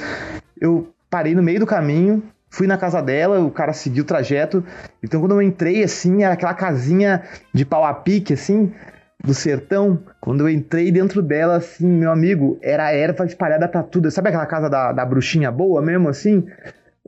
[0.60, 4.62] Eu parei no meio do caminho, fui na casa dela, o cara seguiu o trajeto.
[5.02, 8.72] Então quando eu entrei assim, era aquela casinha de pau a pique assim,
[9.22, 9.98] do sertão.
[10.20, 14.10] Quando eu entrei dentro dela assim, meu amigo, era erva espalhada pra tudo.
[14.10, 16.44] Sabe aquela casa da, da bruxinha boa mesmo assim?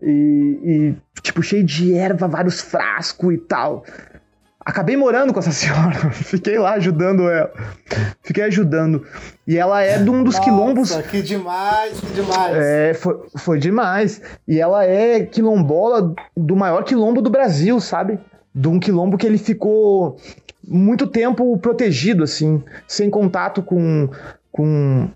[0.01, 3.85] E, e tipo cheio de erva, vários frascos e tal.
[4.65, 7.53] Acabei morando com essa senhora, fiquei lá ajudando ela.
[8.23, 9.07] Fiquei ajudando.
[9.47, 10.97] E ela é de um dos Nossa, quilombos.
[11.11, 12.57] Que demais, que demais.
[12.57, 14.23] É, foi, foi demais.
[14.49, 18.19] E ela é quilombola do maior quilombo do Brasil, sabe?
[18.55, 20.17] De um quilombo que ele ficou
[20.67, 24.09] muito tempo protegido, assim, sem contato com,
[24.51, 25.09] com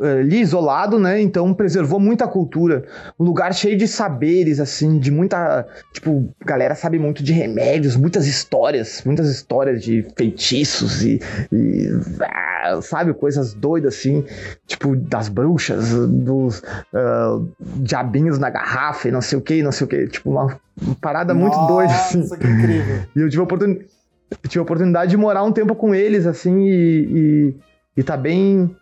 [0.00, 1.20] ali isolado, né?
[1.20, 2.84] Então preservou muita cultura.
[3.18, 5.66] Um lugar cheio de saberes, assim, de muita.
[5.92, 11.20] Tipo, galera sabe muito de remédios, muitas histórias, muitas histórias de feitiços e.
[11.52, 11.88] e
[12.22, 14.24] ah, sabe, coisas doidas, assim,
[14.66, 19.86] tipo, das bruxas, dos uh, diabinhos na garrafa e não sei o que, não sei
[19.86, 20.06] o que.
[20.08, 22.28] Tipo, uma, uma parada Nossa, muito doida, assim.
[22.28, 23.02] que incrível.
[23.16, 23.99] E eu tive a oportunidade.
[24.48, 27.56] Tive a oportunidade de morar um tempo com eles, assim, e, e,
[27.98, 28.74] e tá bem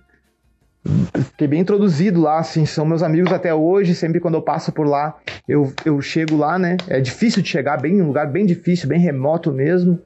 [1.15, 4.87] fiquei bem introduzido lá, assim, são meus amigos até hoje, sempre quando eu passo por
[4.87, 6.77] lá, eu, eu chego lá, né?
[6.89, 9.99] É difícil de chegar, bem um lugar bem difícil, bem remoto mesmo.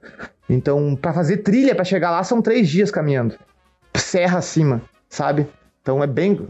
[0.48, 3.38] Então, para fazer trilha para chegar lá são três dias caminhando,
[3.96, 5.46] serra acima, sabe?
[5.80, 6.46] Então é bem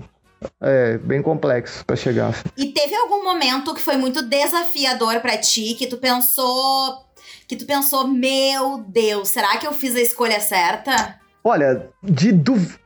[0.61, 2.31] é bem complexo para chegar.
[2.31, 2.49] Assim.
[2.57, 7.05] E teve algum momento que foi muito desafiador para ti, que tu pensou,
[7.53, 11.17] que tu pensou, meu Deus, será que eu fiz a escolha certa?
[11.45, 12.79] Olha, de duv...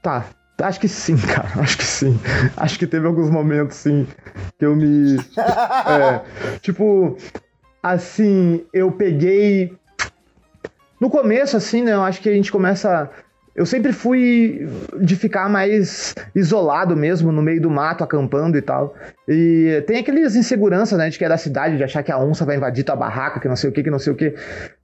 [0.00, 0.26] Tá,
[0.62, 1.48] acho que sim, cara.
[1.60, 2.16] Acho que sim.
[2.56, 4.06] Acho que teve alguns momentos, sim,
[4.56, 5.16] que eu me.
[5.36, 7.16] É, tipo,
[7.82, 9.76] assim, eu peguei.
[11.00, 11.92] No começo, assim, né?
[11.92, 13.10] Eu acho que a gente começa.
[13.54, 14.68] Eu sempre fui
[15.00, 18.94] de ficar mais isolado mesmo, no meio do mato, acampando e tal.
[19.28, 22.44] E tem aquelas inseguranças, né, de que é da cidade, de achar que a onça
[22.44, 24.34] vai invadir tua barraca, que não sei o que, que não sei o que.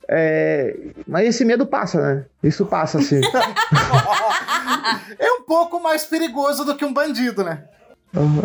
[0.09, 0.77] É...
[1.07, 2.25] Mas esse medo passa, né?
[2.45, 3.21] Isso passa, assim.
[5.19, 7.65] é um pouco mais perigoso do que um bandido, né?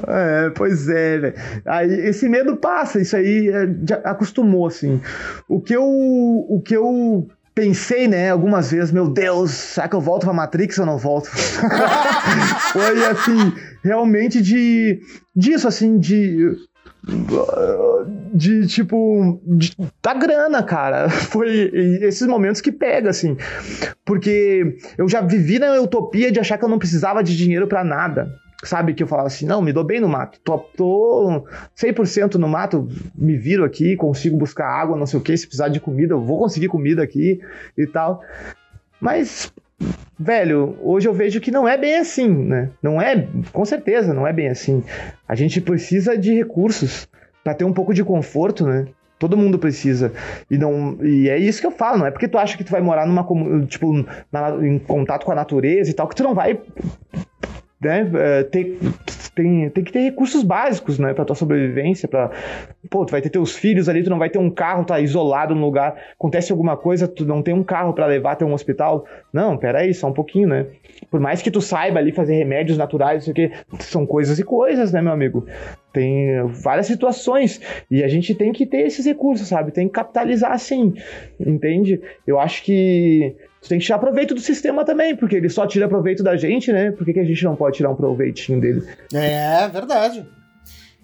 [0.07, 1.35] É, pois é, velho.
[1.65, 5.01] Aí esse medo passa, isso aí é, já acostumou, assim.
[5.47, 10.01] O que eu, o que eu pensei, né, algumas vezes, meu Deus, será que eu
[10.01, 11.29] volto pra Matrix ou não volto?
[12.73, 14.99] Foi assim, realmente de
[15.33, 16.53] disso, assim, de
[18.33, 21.07] de tipo de, da grana, cara.
[21.31, 23.37] Foi esses momentos que pega assim.
[24.03, 27.83] Porque eu já vivi na utopia de achar que eu não precisava de dinheiro para
[27.83, 28.27] nada.
[28.67, 30.39] Sabe que eu falava assim, não, me dou bem no mato.
[30.43, 31.47] Tô, tô
[31.77, 35.69] 100% no mato, me viro aqui, consigo buscar água, não sei o que, se precisar
[35.69, 37.39] de comida, eu vou conseguir comida aqui
[37.77, 38.21] e tal.
[38.99, 39.53] Mas
[40.17, 42.69] velho, hoje eu vejo que não é bem assim, né?
[42.81, 44.83] Não é, com certeza, não é bem assim.
[45.27, 47.07] A gente precisa de recursos
[47.43, 48.87] para ter um pouco de conforto, né?
[49.19, 50.11] Todo mundo precisa.
[50.49, 52.71] E não e é isso que eu falo, não é porque tu acha que tu
[52.71, 53.25] vai morar numa
[53.65, 56.59] tipo na, em contato com a natureza e tal que tu não vai
[57.85, 58.77] né, é, ter,
[59.35, 62.31] tem, tem que ter recursos básicos, né, pra tua sobrevivência, pra,
[62.89, 65.53] pô, tu vai ter teus filhos ali, tu não vai ter um carro, tá isolado
[65.53, 69.05] no lugar, acontece alguma coisa, tu não tem um carro para levar até um hospital,
[69.31, 70.65] não, peraí, só um pouquinho, né,
[71.11, 74.91] por mais que tu saiba ali fazer remédios naturais, isso aqui, são coisas e coisas,
[74.91, 75.45] né, meu amigo,
[75.93, 80.51] tem várias situações e a gente tem que ter esses recursos, sabe, tem que capitalizar
[80.51, 80.93] assim,
[81.39, 82.01] entende?
[82.27, 83.35] Eu acho que
[83.67, 86.91] tem que tirar proveito do sistema também, porque ele só tira proveito da gente, né?
[86.91, 88.87] Por que, que a gente não pode tirar um proveitinho dele?
[89.13, 90.25] É, verdade.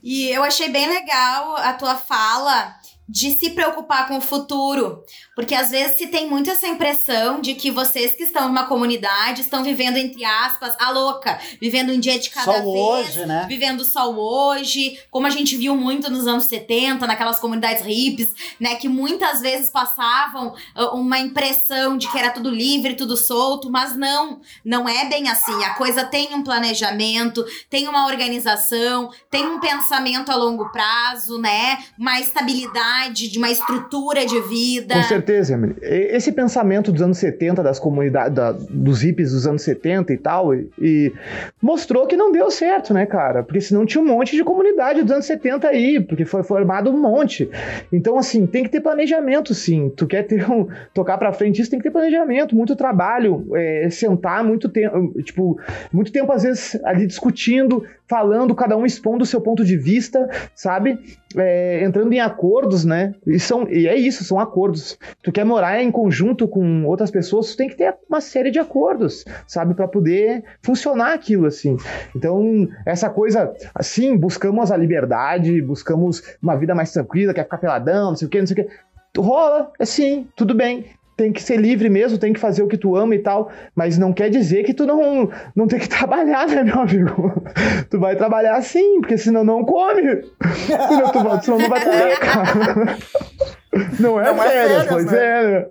[0.04, 2.76] E eu achei bem legal a tua fala
[3.08, 5.04] de se preocupar com o futuro.
[5.42, 9.42] Porque às vezes se tem muito essa impressão de que vocês que estão numa comunidade
[9.42, 13.48] estão vivendo, entre aspas, a louca, vivendo um dia de cada só vez, hoje, né?
[13.50, 18.76] vivendo só hoje, como a gente viu muito nos anos 70, naquelas comunidades hippies, né,
[18.76, 23.98] que muitas vezes passavam uh, uma impressão de que era tudo livre, tudo solto, mas
[23.98, 25.64] não, não é bem assim.
[25.64, 31.80] A coisa tem um planejamento, tem uma organização, tem um pensamento a longo prazo, né,
[31.98, 34.94] uma estabilidade de uma estrutura de vida.
[34.94, 35.76] Com certeza certeza, Emily.
[35.82, 40.54] Esse pensamento dos anos 70, das comunidades, da, dos hippies dos anos 70 e tal,
[40.54, 41.14] e, e,
[41.62, 43.44] mostrou que não deu certo, né, cara?
[43.44, 47.00] Porque senão tinha um monte de comunidade dos anos 70 aí, porque foi formado um
[47.00, 47.50] monte.
[47.92, 49.92] Então, assim, tem que ter planejamento, sim.
[49.96, 53.90] Tu quer ter um, tocar pra frente, isso tem que ter planejamento, muito trabalho, é,
[53.90, 55.60] sentar muito tempo, tipo,
[55.92, 60.30] muito tempo às vezes ali discutindo, falando, cada um expondo o seu ponto de vista,
[60.54, 61.00] sabe?
[61.38, 63.16] É, entrando em acordos, né?
[63.26, 65.00] E, são, e é isso, são acordos.
[65.24, 68.60] Tu quer morar em conjunto com outras pessoas, tu tem que ter uma série de
[68.60, 69.74] acordos, sabe?
[69.74, 71.78] para poder funcionar aquilo, assim.
[72.16, 78.10] Então, essa coisa, assim, buscamos a liberdade, buscamos uma vida mais tranquila, quer ficar peladão,
[78.10, 79.22] não sei o que, não sei o que.
[79.22, 80.86] Rola, assim, tudo bem
[81.22, 83.96] tem que ser livre mesmo, tem que fazer o que tu ama e tal, mas
[83.96, 87.44] não quer dizer que tu não, não tem que trabalhar, né, meu amigo?
[87.92, 90.02] Tu vai trabalhar sim, porque senão não come.
[90.66, 92.98] senão, tu, senão não vai comer, cara.
[94.00, 95.18] Não é não férias, é pois né?
[95.18, 95.70] é.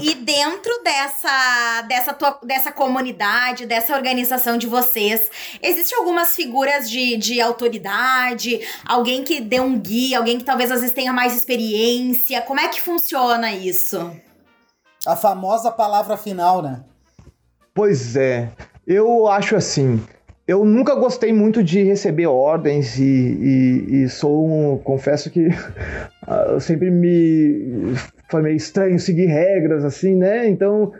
[0.00, 5.28] E dentro dessa, dessa, tua, dessa comunidade, dessa organização de vocês,
[5.60, 10.80] existem algumas figuras de, de autoridade, alguém que dê um guia, alguém que talvez às
[10.80, 12.40] vezes tenha mais experiência.
[12.42, 14.14] Como é que funciona isso?
[15.04, 16.84] A famosa palavra final, né?
[17.74, 18.52] Pois é.
[18.86, 20.04] Eu acho assim.
[20.50, 24.78] Eu nunca gostei muito de receber ordens e, e, e sou um.
[24.78, 25.46] Confesso que
[26.48, 27.94] eu sempre me.
[28.28, 30.48] Foi meio estranho seguir regras, assim, né?
[30.48, 30.92] Então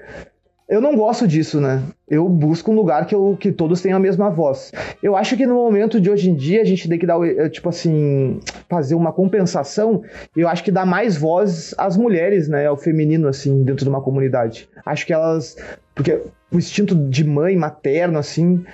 [0.69, 1.83] eu não gosto disso, né?
[2.09, 4.71] Eu busco um lugar que, eu, que todos tenham a mesma voz.
[5.03, 7.49] Eu acho que no momento de hoje em dia a gente tem que dar, eh,
[7.49, 8.39] tipo assim,
[8.69, 10.05] fazer uma compensação.
[10.37, 12.69] Eu acho que dá mais voz às mulheres, né?
[12.69, 14.69] Ao feminino, assim, dentro de uma comunidade.
[14.87, 15.57] Acho que elas.
[15.93, 16.23] Porque
[16.53, 18.65] o instinto de mãe, materno, assim,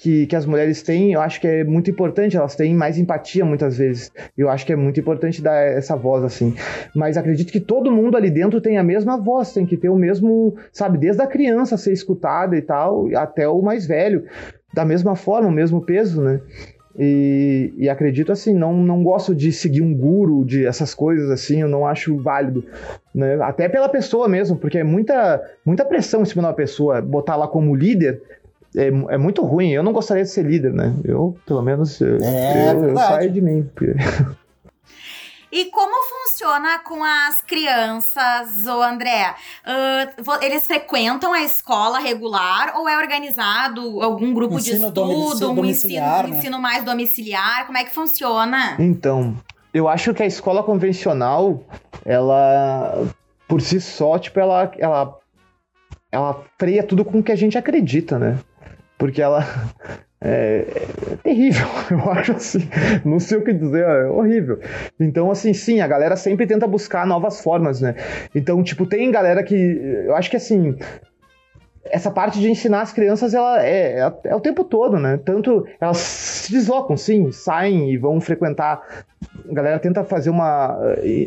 [0.00, 3.44] que, que as mulheres têm, eu acho que é muito importante, elas têm mais empatia
[3.44, 4.10] muitas vezes.
[4.36, 6.54] Eu acho que é muito importante dar essa voz, assim.
[6.94, 9.96] Mas acredito que todo mundo ali dentro tem a mesma voz, tem que ter o
[9.96, 14.24] mesmo, sabe, desde a criança ser escutada e tal, até o mais velho,
[14.72, 16.40] da mesma forma, o mesmo peso, né?
[16.98, 21.60] E, e, acredito assim, não, não gosto de seguir um guru, de essas coisas assim,
[21.60, 22.64] eu não acho válido.
[23.14, 23.38] Né?
[23.42, 27.36] Até pela pessoa mesmo, porque é muita, muita pressão em cima de uma pessoa, botar
[27.36, 28.20] lá como líder,
[28.76, 29.70] é, é muito ruim.
[29.70, 30.94] Eu não gostaria de ser líder, né?
[31.04, 33.68] Eu, pelo menos, eu, é, eu, eu saio de mim.
[35.52, 39.34] E como funciona com as crianças, ô André?
[39.66, 45.64] Uh, eles frequentam a escola regular ou é organizado algum grupo ensino de estudo, um
[45.64, 46.28] ensino, né?
[46.28, 47.66] ensino mais domiciliar?
[47.66, 48.76] Como é que funciona?
[48.78, 49.36] Então,
[49.74, 51.64] eu acho que a escola convencional,
[52.04, 53.04] ela,
[53.48, 55.18] por si só, tipo, ela, ela,
[56.12, 58.38] ela freia tudo com o que a gente acredita, né?
[59.00, 59.42] Porque ela
[60.22, 62.68] é, é, terrível, eu acho assim,
[63.04, 64.60] não sei o que dizer, é horrível.
[65.00, 67.96] Então, assim, sim, a galera sempre tenta buscar novas formas, né?
[68.34, 70.76] Então, tipo, tem galera que, eu acho que assim,
[71.84, 75.18] essa parte de ensinar as crianças, ela é, é, é, o tempo todo, né?
[75.24, 79.06] Tanto elas se deslocam, sim, saem e vão frequentar
[79.50, 80.78] a galera tenta fazer uma.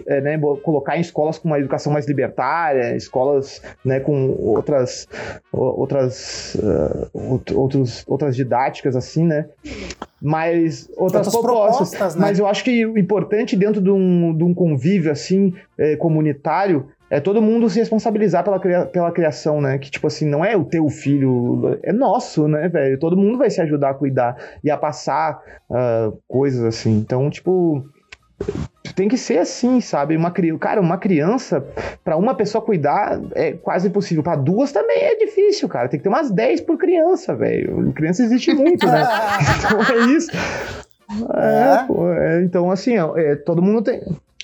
[0.07, 5.07] É, né, colocar em escolas com uma educação mais libertária, escolas né, com outras,
[5.51, 7.09] outras, uh,
[7.53, 9.45] outros, outras didáticas, assim, né?
[10.21, 11.89] Mas outras, outras propostas.
[11.89, 12.21] propostas né?
[12.21, 16.88] Mas eu acho que o importante dentro de um, de um convívio assim, é, comunitário
[17.13, 19.78] é todo mundo se responsabilizar pela, pela criação, né?
[19.78, 22.97] Que, tipo assim, não é o teu filho, é nosso, né, velho?
[22.97, 26.97] Todo mundo vai se ajudar a cuidar e a passar uh, coisas assim.
[26.97, 27.86] Então, tipo,
[28.96, 30.16] tem que ser assim, sabe?
[30.16, 31.66] Uma criança, cara, uma criança
[32.04, 34.24] para uma pessoa cuidar é quase impossível.
[34.24, 35.89] Para duas também é difícil, cara.
[35.89, 37.91] Tem que ter umas 10 por criança, velho.
[37.94, 39.04] Criança existe muito, né?
[39.58, 40.32] então é isso.
[41.36, 41.84] É, é.
[41.88, 44.02] Pô, é, então assim, é, todo mundo tem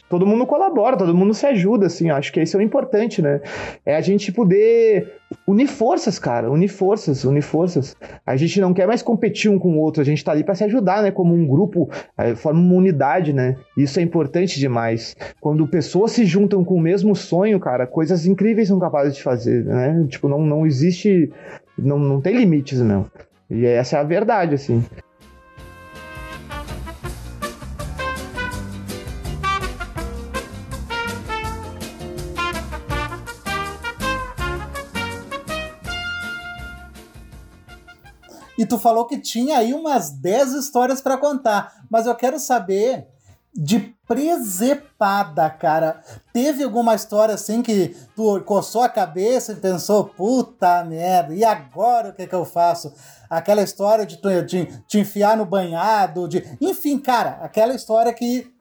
[0.09, 3.41] todo mundo colabora, todo mundo se ajuda, assim, acho que isso é o importante, né?
[3.85, 5.13] É a gente poder
[5.47, 7.95] unir forças, cara, unir forças, unir forças.
[8.25, 10.55] A gente não quer mais competir um com o outro, a gente tá ali para
[10.55, 11.11] se ajudar, né?
[11.11, 13.55] Como um grupo, é, forma uma unidade, né?
[13.77, 15.15] Isso é importante demais.
[15.39, 19.63] Quando pessoas se juntam com o mesmo sonho, cara, coisas incríveis são capazes de fazer,
[19.63, 20.05] né?
[20.09, 21.31] Tipo, não, não existe,
[21.77, 23.05] não, não tem limites, não.
[23.49, 24.83] E essa é a verdade, assim.
[38.69, 43.07] Tu falou que tinha aí umas 10 histórias para contar, mas eu quero saber
[43.53, 46.01] de presepada, cara.
[46.31, 52.09] Teve alguma história assim que tu coçou a cabeça e pensou, puta merda, e agora
[52.09, 52.93] o que, é que eu faço?
[53.29, 54.17] Aquela história de
[54.87, 56.57] te, enfiar no banhado, de.
[56.61, 58.51] Enfim, cara, aquela história que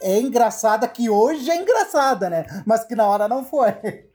[0.00, 2.44] é engraçada, que hoje é engraçada, né?
[2.66, 4.08] Mas que na hora não foi.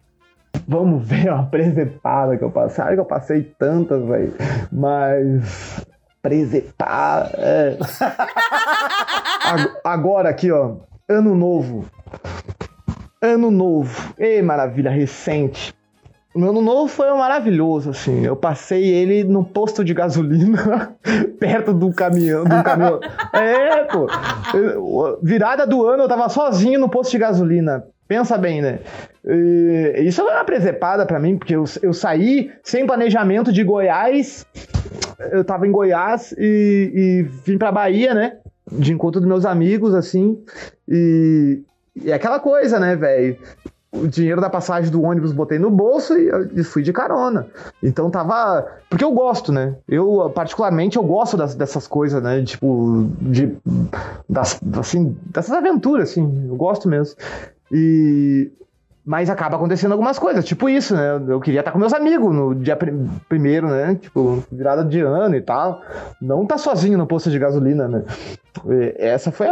[0.68, 2.84] Vamos ver a presepada que eu passei.
[2.84, 4.34] Ai, que eu passei tantas, velho.
[4.72, 5.86] Mas.
[6.22, 7.32] Presepada.
[7.38, 7.78] É.
[9.84, 10.78] Agora aqui, ó.
[11.10, 11.86] Ano novo.
[13.22, 14.14] Ano novo.
[14.18, 15.74] Ei, maravilha, recente.
[16.34, 18.26] O meu ano novo foi maravilhoso, assim.
[18.26, 20.96] Eu passei ele no posto de gasolina,
[21.40, 22.44] perto do caminhão.
[22.44, 23.00] Do caminhão.
[23.32, 24.08] É, pô.
[25.22, 27.86] Virada do ano, eu tava sozinho no posto de gasolina.
[28.14, 28.78] Pensa bem, né?
[29.26, 34.46] E isso é uma presepada para mim, porque eu, eu saí sem planejamento de Goiás.
[35.32, 38.38] Eu tava em Goiás e, e vim pra Bahia, né?
[38.72, 40.38] De encontro dos meus amigos, assim.
[40.88, 41.64] E,
[41.96, 43.40] e é aquela coisa, né, velho?
[43.94, 47.48] o dinheiro da passagem do ônibus botei no bolso e, fui de carona.
[47.82, 48.66] Então tava.
[48.90, 49.76] Porque eu gosto, né?
[49.88, 52.44] Eu, particularmente, eu gosto das, dessas coisas, né?
[52.44, 53.56] Tipo, de.
[54.28, 56.48] Das, assim, dessas aventuras, assim.
[56.50, 57.16] Eu gosto mesmo.
[57.74, 58.52] E.
[59.06, 61.22] Mas acaba acontecendo algumas coisas, tipo isso, né?
[61.28, 62.88] Eu queria estar com meus amigos no dia pr
[63.28, 63.96] primeiro, né?
[63.96, 65.82] Tipo, virada de ano e tal.
[66.22, 68.04] Não tá sozinho no posto de gasolina, né?
[68.98, 69.48] Essa foi.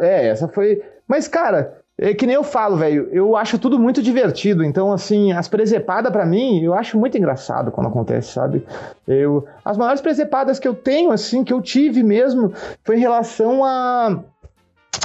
[0.00, 0.80] É, essa foi.
[1.06, 4.62] Mas, cara, é que nem eu falo, velho, eu acho tudo muito divertido.
[4.62, 8.64] Então, assim, as presepadas para mim, eu acho muito engraçado quando acontece, sabe?
[9.06, 12.52] Eu, as maiores presepadas que eu tenho, assim, que eu tive mesmo,
[12.84, 14.22] foi em relação a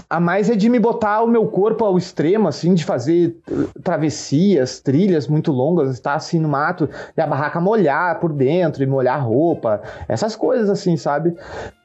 [0.09, 3.35] a mais é de me botar o meu corpo ao extremo, assim, de fazer
[3.83, 8.87] travessias, trilhas muito longas, estar assim no mato e a barraca molhar por dentro e
[8.87, 11.35] molhar roupa, essas coisas assim, sabe?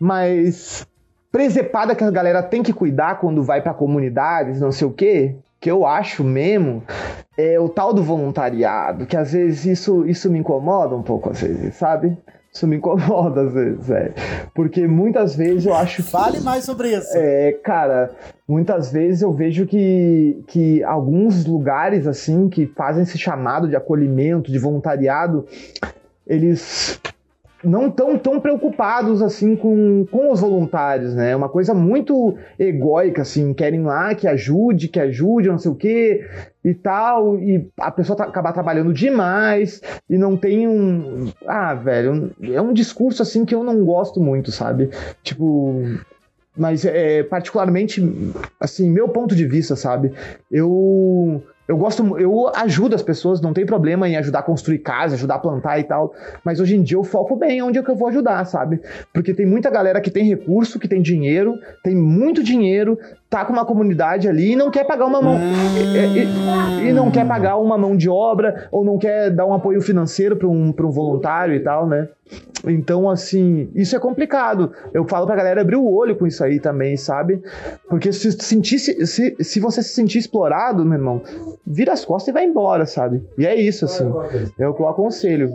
[0.01, 0.87] Mas
[1.31, 5.37] presepada que a galera tem que cuidar quando vai para comunidades, não sei o quê,
[5.61, 6.83] que eu acho mesmo,
[7.37, 11.41] é o tal do voluntariado, que às vezes isso, isso me incomoda um pouco, às
[11.41, 12.17] vezes, sabe?
[12.53, 14.13] Isso me incomoda às vezes, é.
[14.55, 16.03] Porque muitas vezes eu acho.
[16.03, 17.11] Fale mais sobre isso.
[17.15, 18.11] É, cara,
[18.47, 24.51] muitas vezes eu vejo que, que alguns lugares, assim, que fazem esse chamado de acolhimento,
[24.51, 25.47] de voluntariado,
[26.27, 27.01] eles
[27.63, 31.33] não tão tão preocupados assim com, com os voluntários, né?
[31.33, 35.75] É uma coisa muito egóica, assim, querem lá que ajude, que ajude, não sei o
[35.75, 36.25] quê
[36.69, 41.33] e tal, e a pessoa tá, acabar trabalhando demais e não tem um.
[41.47, 44.91] Ah, velho, é um discurso assim que eu não gosto muito, sabe?
[45.23, 45.83] Tipo.
[46.55, 48.03] Mas é particularmente,
[48.59, 50.13] assim, meu ponto de vista, sabe?
[50.51, 55.15] Eu eu gosto, eu ajudo as pessoas, não tem problema em ajudar a construir casa,
[55.15, 57.91] ajudar a plantar e tal, mas hoje em dia eu foco bem onde é que
[57.91, 58.81] eu vou ajudar, sabe?
[59.13, 62.99] Porque tem muita galera que tem recurso, que tem dinheiro, tem muito dinheiro,
[63.29, 65.37] tá com uma comunidade ali e não quer pagar uma mão.
[65.37, 65.53] Hum.
[65.77, 69.81] E, e, não quer pagar uma mão de obra, ou não quer dar um apoio
[69.83, 72.09] financeiro para um, um voluntário e tal, né?
[72.67, 74.73] Então, assim, isso é complicado.
[74.93, 77.43] Eu falo pra galera abrir o olho com isso aí também, sabe?
[77.89, 81.23] Porque se, sentir, se, se você se sentir explorado, meu irmão,
[81.67, 83.25] vira as costas e vai embora, sabe?
[83.39, 84.13] E é isso, assim.
[84.59, 85.51] É o que eu aconselho.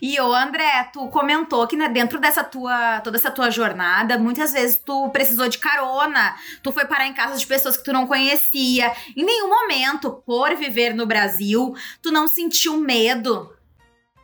[0.00, 4.52] E o André, tu comentou que né, dentro dessa tua, toda essa tua jornada, muitas
[4.52, 8.06] vezes tu precisou de carona, tu foi parar em casa de pessoas que tu não
[8.06, 8.92] conhecia.
[9.16, 13.50] Em nenhum momento, por viver no Brasil, tu não sentiu medo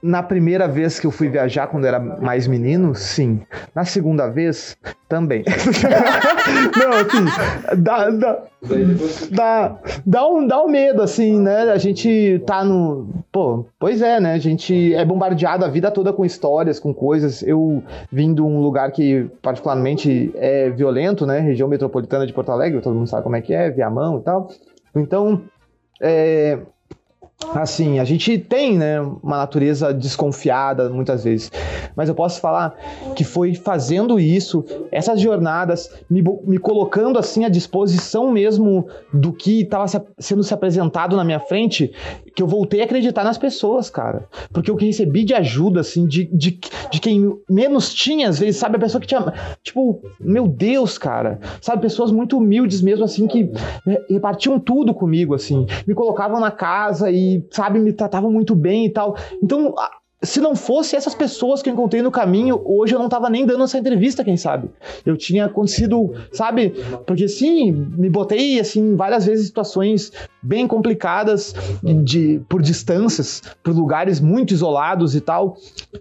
[0.02, 3.40] na primeira vez que eu fui viajar, quando era mais menino, sim.
[3.74, 4.76] Na segunda vez,
[5.08, 5.42] também.
[6.78, 8.42] Não, assim, dá, dá,
[9.30, 11.62] dá, dá, um, dá um medo, assim, né?
[11.70, 13.08] A gente tá no.
[13.32, 14.34] Pô, pois é, né?
[14.34, 17.42] A gente é bombardeado a vida toda com histórias, com coisas.
[17.42, 17.82] Eu
[18.12, 21.40] vim de um lugar que, particularmente, é violento, né?
[21.40, 24.48] Região metropolitana de Porto Alegre, todo mundo sabe como é que é, Viamão e tal.
[24.94, 25.42] Então,
[26.00, 26.58] é,
[27.54, 31.52] assim, a gente tem, né, uma natureza desconfiada muitas vezes,
[31.94, 32.74] mas eu posso falar
[33.14, 39.62] que foi fazendo isso, essas jornadas, me, me colocando assim à disposição mesmo do que
[39.62, 41.92] estava se, sendo se apresentado na minha frente,
[42.38, 44.28] que eu voltei a acreditar nas pessoas, cara.
[44.52, 48.60] Porque o que recebi de ajuda, assim, de, de, de quem menos tinha, às vezes,
[48.60, 53.26] sabe, a pessoa que tinha, tipo, meu Deus, cara, sabe, pessoas muito humildes mesmo, assim,
[53.26, 53.50] que
[54.08, 58.90] repartiam tudo comigo, assim, me colocavam na casa e sabe, me tratavam muito bem e
[58.90, 59.16] tal.
[59.42, 59.74] Então,
[60.20, 63.46] se não fosse essas pessoas que eu encontrei no caminho, hoje eu não tava nem
[63.46, 64.68] dando essa entrevista, quem sabe?
[65.06, 66.70] Eu tinha acontecido, sabe?
[67.06, 70.12] Porque sim, me botei assim várias vezes em situações
[70.42, 71.54] bem complicadas
[72.02, 75.56] de por distâncias, por lugares muito isolados e tal.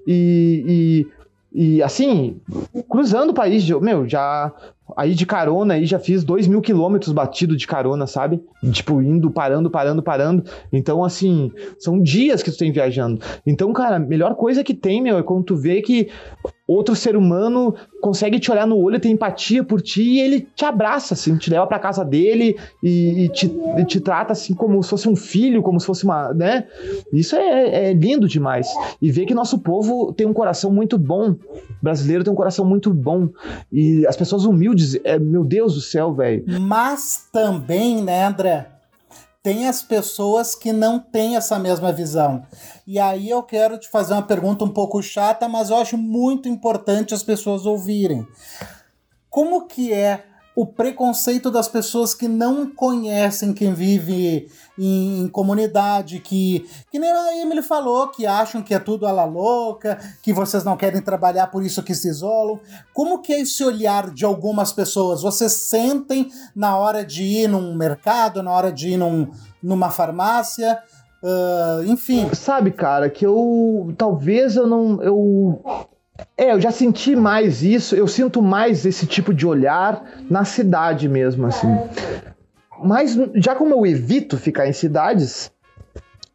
[0.08, 1.06] E,
[1.54, 2.42] e, e assim,
[2.90, 4.52] cruzando o país, meu, já
[4.98, 8.42] Aí de carona, aí já fiz dois mil quilômetros batido de carona, sabe?
[8.72, 10.44] Tipo, indo, parando, parando, parando.
[10.74, 13.24] Então, assim, são dias que tu tem viajando.
[13.46, 16.10] Então, cara, a melhor coisa que tem, meu, é quando tu vê que
[16.68, 20.66] outro ser humano consegue te olhar no olho, ter empatia por ti e ele te
[20.66, 23.50] abraça, assim, te leva pra casa dele e, e, te,
[23.88, 26.66] te trata assim como se fosse um filho, como se fosse uma, né?
[27.12, 28.68] Isso é, é lindo demais.
[29.02, 31.38] E ver que nosso povo tem um coração muito bom, o
[31.82, 33.30] brasileiro tem um coração muito bom
[33.72, 36.44] e as pessoas humildes, é, meu Deus do céu, velho.
[36.60, 38.77] Mas também, né, André?
[39.48, 42.46] Tem as pessoas que não têm essa mesma visão.
[42.86, 46.50] E aí eu quero te fazer uma pergunta um pouco chata, mas eu acho muito
[46.50, 48.28] importante as pessoas ouvirem.
[49.30, 50.26] Como que é
[50.58, 57.12] o preconceito das pessoas que não conhecem quem vive em, em, comunidade, que, que nem
[57.12, 61.00] a Emily falou, que acham que é tudo a la louca, que vocês não querem
[61.00, 62.60] trabalhar, por isso que se isolam.
[62.92, 65.22] Como que é esse olhar de algumas pessoas?
[65.22, 69.30] Vocês sentem na hora de ir num mercado, na hora de ir num,
[69.62, 70.80] numa farmácia?
[71.22, 72.34] Uh, enfim.
[72.34, 73.94] Sabe, cara, que eu.
[73.96, 75.04] Talvez eu não.
[75.04, 75.62] Eu
[76.38, 81.08] é, eu já senti mais isso, eu sinto mais esse tipo de olhar na cidade
[81.10, 81.76] mesmo, assim.
[82.84, 85.52] Mas já como eu evito ficar em cidades,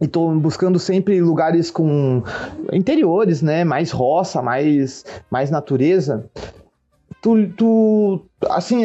[0.00, 2.22] e tô buscando sempre lugares com
[2.72, 6.28] interiores, né, mais roça, mais, mais natureza,
[7.20, 8.20] tu, tu
[8.50, 8.82] assim,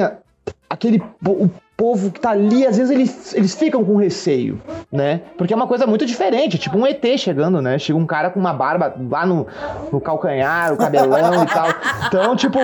[0.69, 4.59] aquele o povo que tá ali, às vezes eles, eles ficam com receio,
[4.91, 5.21] né?
[5.37, 7.77] Porque é uma coisa muito diferente, tipo um ET chegando, né?
[7.77, 9.45] Chega um cara com uma barba lá no,
[9.91, 11.67] no calcanhar, o cabelão e tal.
[12.07, 12.59] Então, tipo,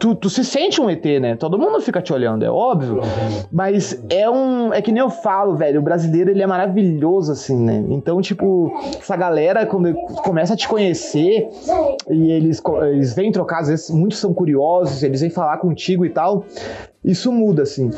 [0.00, 1.36] tu, tu se sente um ET, né?
[1.36, 3.00] Todo mundo fica te olhando, é óbvio.
[3.52, 4.72] Mas é um.
[4.72, 7.84] É que nem eu falo, velho, o brasileiro ele é maravilhoso, assim, né?
[7.90, 9.94] Então, tipo, essa galera, quando
[10.24, 11.48] começa a te conhecer
[12.10, 16.10] e eles, eles vêm trocar, às vezes muitos são curiosos, eles vêm falar contigo e
[16.10, 16.44] tal
[17.04, 17.90] isso muda, assim.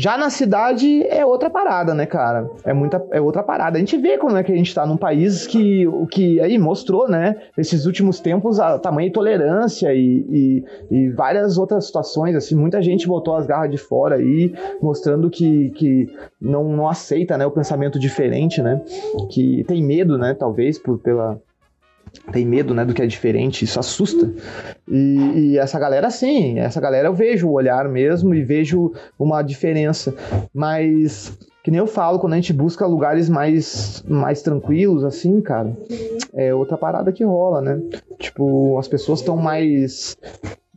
[0.00, 2.48] Já na cidade é outra parada, né, cara?
[2.64, 3.78] É muita é outra parada.
[3.78, 6.56] A gente vê como é que a gente tá num país que o que aí
[6.56, 12.54] mostrou, né, nesses últimos tempos a tamanha intolerância e, e, e, várias outras situações assim,
[12.54, 16.08] muita gente botou as garras de fora aí, mostrando que, que
[16.40, 18.80] não, não aceita, né, o pensamento diferente, né?
[19.32, 21.40] Que tem medo, né, talvez por pela
[22.32, 24.32] tem medo, né, do que é diferente, isso assusta.
[24.86, 29.42] E, e, essa galera, sim, essa galera eu vejo o olhar mesmo e vejo uma
[29.42, 30.14] diferença.
[30.52, 35.76] Mas, que nem eu falo, quando a gente busca lugares mais, mais tranquilos, assim, cara,
[36.34, 37.80] é outra parada que rola, né?
[38.18, 40.16] Tipo, as pessoas estão mais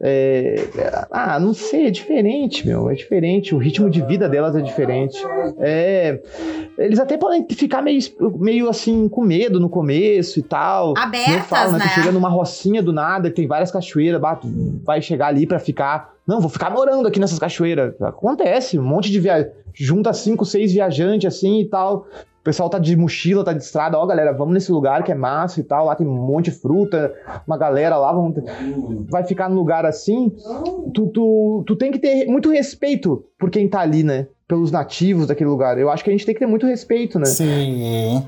[0.04, 0.56] é,
[1.12, 2.90] ah, não sei, é diferente, meu.
[2.90, 3.54] É diferente.
[3.54, 5.18] O ritmo de vida delas é diferente.
[5.60, 6.20] É,
[6.78, 8.00] eles até podem ficar meio,
[8.40, 10.96] meio assim, com medo no começo e tal.
[10.98, 11.80] Abertas, falo, né?
[11.80, 11.86] né?
[11.86, 14.48] Tu chega numa rocinha do nada, que tem várias cachoeiras, bato,
[14.84, 16.12] vai chegar ali para ficar.
[16.26, 17.94] Não, vou ficar morando aqui nessas cachoeiras.
[18.02, 19.52] Acontece, um monte de viagem.
[19.74, 22.08] Junta cinco, seis viajantes assim e tal.
[22.42, 25.16] O pessoal tá de mochila, tá de estrada, ó, galera, vamos nesse lugar que é
[25.16, 27.14] massa e tal, lá tem um monte de fruta,
[27.46, 28.36] uma galera lá, vamos...
[29.08, 30.32] vai ficar num lugar assim,
[30.92, 34.26] tu, tu, tu tem que ter muito respeito por quem tá ali, né?
[34.48, 35.78] Pelos nativos daquele lugar.
[35.78, 37.26] Eu acho que a gente tem que ter muito respeito, né?
[37.26, 38.26] Sim.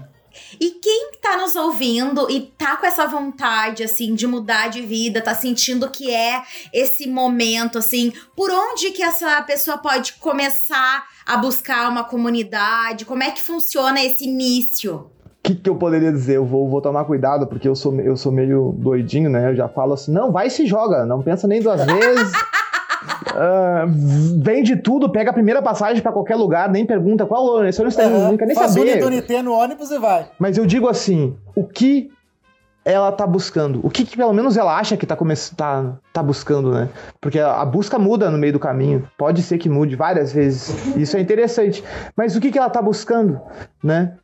[0.60, 5.22] E quem tá nos ouvindo e tá com essa vontade, assim, de mudar de vida,
[5.22, 11.38] tá sentindo que é esse momento, assim, por onde que essa pessoa pode começar a
[11.38, 13.06] buscar uma comunidade?
[13.06, 14.96] Como é que funciona esse início?
[14.96, 16.38] O que, que, eu poderia dizer?
[16.38, 19.50] Eu vou, vou tomar cuidado, porque eu sou, eu sou meio doidinho, né?
[19.50, 22.32] Eu já falo assim, não, vai e se joga, não pensa nem duas vezes.
[23.34, 28.32] Uh, vende tudo, pega a primeira passagem para qualquer lugar, nem pergunta qual ônibus uhum.
[28.32, 29.02] não quer nem Faz saber.
[29.02, 30.28] Faz no ônibus e vai.
[30.38, 32.12] Mas eu digo assim, o que
[32.86, 33.80] ela tá buscando?
[33.84, 35.18] O que, que pelo menos ela acha que tá,
[35.56, 36.90] tá, tá buscando, né?
[37.22, 39.08] Porque a, a, busca muda no meio do caminho.
[39.18, 40.96] Pode ser que mude várias vezes.
[40.96, 41.84] Isso é interessante.
[42.16, 43.40] Mas o que, que ela tá buscando,
[43.82, 44.16] né?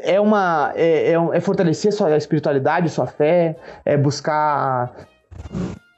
[0.00, 0.72] É uma.
[0.74, 4.92] É, é, é fortalecer sua espiritualidade, sua fé, é buscar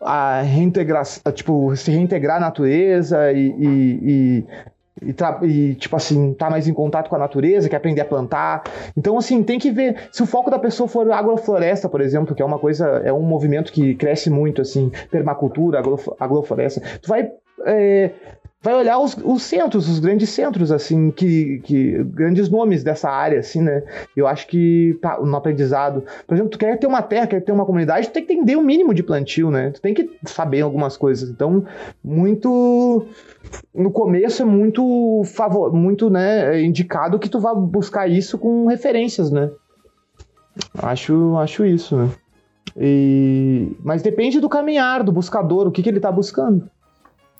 [0.04, 4.46] a reintegrar, tipo, se reintegrar à natureza e, e,
[5.02, 8.62] e, e, tipo assim, tá mais em contato com a natureza, quer aprender a plantar.
[8.96, 10.08] Então, assim, tem que ver.
[10.12, 13.22] Se o foco da pessoa for agrofloresta, por exemplo, que é uma coisa, é um
[13.22, 15.82] movimento que cresce muito, assim, permacultura,
[16.18, 17.30] agrofloresta, tu vai
[17.64, 18.10] é,
[18.62, 23.40] vai olhar os, os, centros, os grandes centros, assim, que, que grandes nomes dessa área,
[23.40, 23.82] assim, né?
[24.16, 27.50] Eu acho que tá, no aprendizado, por exemplo, tu quer ter uma terra, quer ter
[27.50, 29.70] uma comunidade, tu tem que entender o mínimo de plantio, né?
[29.70, 31.28] Tu tem que saber algumas coisas.
[31.28, 31.64] Então,
[32.04, 33.06] muito
[33.74, 39.30] no começo é muito favor, muito, né, indicado que tu vá buscar isso com referências,
[39.30, 39.50] né?
[40.78, 42.10] Acho, acho isso, né?
[42.76, 43.76] E...
[43.82, 46.70] Mas depende do caminhar, do buscador, o que, que ele está buscando.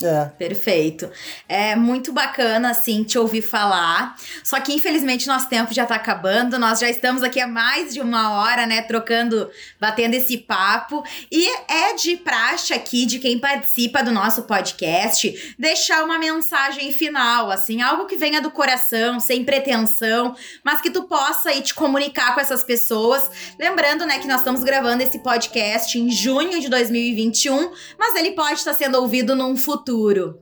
[0.05, 0.25] É.
[0.39, 1.11] Perfeito.
[1.49, 4.17] É muito bacana, assim, te ouvir falar.
[4.43, 6.59] Só que, infelizmente, nosso tempo já tá acabando.
[6.59, 8.83] Nós já estamos aqui há mais de uma hora, né?
[8.83, 9.51] Trocando,
[9.81, 11.05] batendo esse papo.
[11.31, 17.51] E é de praxe aqui, de quem participa do nosso podcast, deixar uma mensagem final,
[17.51, 20.35] assim, algo que venha do coração, sem pretensão,
[20.65, 23.31] mas que tu possa aí te comunicar com essas pessoas.
[23.59, 28.55] Lembrando, né, que nós estamos gravando esse podcast em junho de 2021, mas ele pode
[28.55, 30.39] estar sendo ouvido num futuro futuro?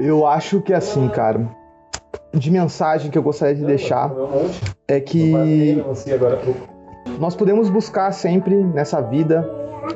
[0.00, 1.46] Eu acho que assim, cara,
[2.32, 4.10] de mensagem que eu gostaria de deixar
[4.88, 5.32] é que
[7.18, 9.48] nós podemos buscar sempre nessa vida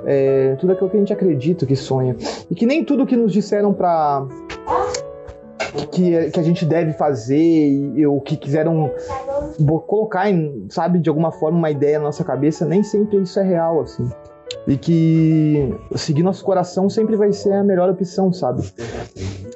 [0.05, 2.15] é, tudo aquilo que a gente acredita, que sonha.
[2.51, 4.27] E que nem tudo que nos disseram pra.
[5.91, 8.91] Que, que a gente deve fazer e o que quiseram
[9.87, 10.27] colocar,
[10.69, 14.09] sabe, de alguma forma uma ideia na nossa cabeça, nem sempre isso é real, assim
[14.67, 18.63] e que seguir nosso coração sempre vai ser a melhor opção, sabe?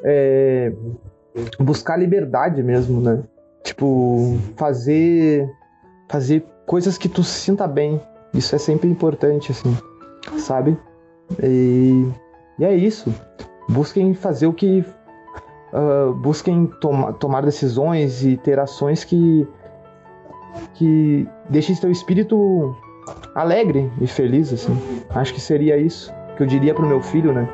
[0.03, 0.73] É,
[1.59, 3.23] buscar liberdade mesmo, né?
[3.63, 5.49] Tipo, fazer
[6.11, 8.01] fazer coisas que tu se sinta bem.
[8.35, 9.77] Isso é sempre importante, assim,
[10.39, 10.77] sabe?
[11.43, 12.07] E,
[12.59, 13.13] e é isso.
[13.69, 14.85] Busquem fazer o que.
[15.73, 19.47] Uh, busquem toma, tomar decisões e ter ações que.
[20.75, 22.77] que deixem seu espírito
[23.35, 24.77] alegre e feliz, assim.
[25.11, 27.49] Acho que seria isso que eu diria pro meu filho, né?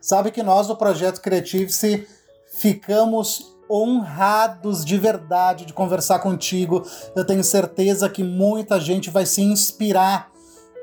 [0.00, 2.06] Sabe que nós do Projeto Creative-se
[2.58, 6.82] ficamos honrados de verdade de conversar contigo.
[7.14, 10.31] Eu tenho certeza que muita gente vai se inspirar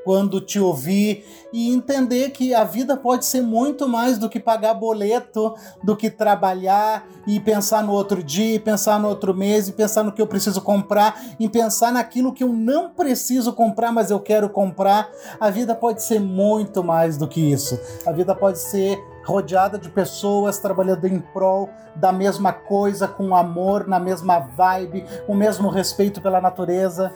[0.10, 4.74] quando te ouvir e entender que a vida pode ser muito mais do que pagar
[4.74, 5.54] boleto,
[5.84, 10.12] do que trabalhar e pensar no outro dia, pensar no outro mês, e pensar no
[10.12, 14.50] que eu preciso comprar, e pensar naquilo que eu não preciso comprar, mas eu quero
[14.50, 15.12] comprar.
[15.40, 17.80] A vida pode ser muito mais do que isso.
[18.04, 23.88] A vida pode ser rodeada de pessoas trabalhando em prol da mesma coisa, com amor,
[23.88, 27.14] na mesma vibe, o mesmo respeito pela natureza.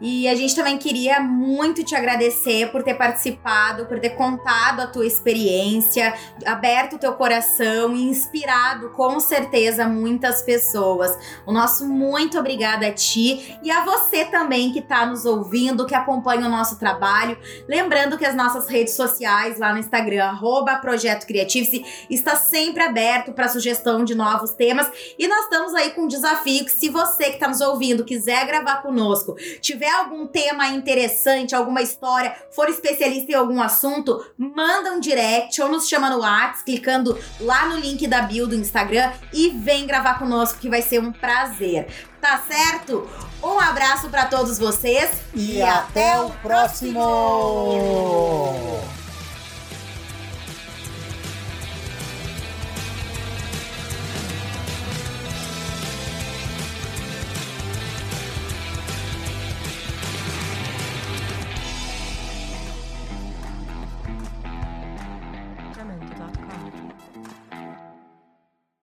[0.00, 4.86] E a gente também queria muito te agradecer por ter participado, por ter contado a
[4.86, 6.14] tua experiência,
[6.44, 11.16] aberto o teu coração e inspirado com certeza muitas pessoas.
[11.46, 15.94] O nosso muito obrigada a ti e a você também que está nos ouvindo, que
[15.94, 17.38] acompanha o nosso trabalho.
[17.68, 20.38] Lembrando que as nossas redes sociais lá no Instagram,
[20.80, 24.90] Projeto Creative, está sempre aberto para sugestão de novos temas.
[25.18, 28.46] E nós estamos aí com um desafio que se você que está nos ouvindo quiser
[28.46, 34.92] gravar conosco, tiver tiver algum tema interessante, alguma história, for especialista em algum assunto, manda
[34.92, 39.12] um direct ou nos chama no WhatsApp, clicando lá no link da bio do Instagram
[39.32, 41.88] e vem gravar conosco que vai ser um prazer.
[42.20, 43.06] Tá certo?
[43.42, 46.94] Um abraço para todos vocês e, e até, até, o próximo.
[46.94, 49.03] próximo.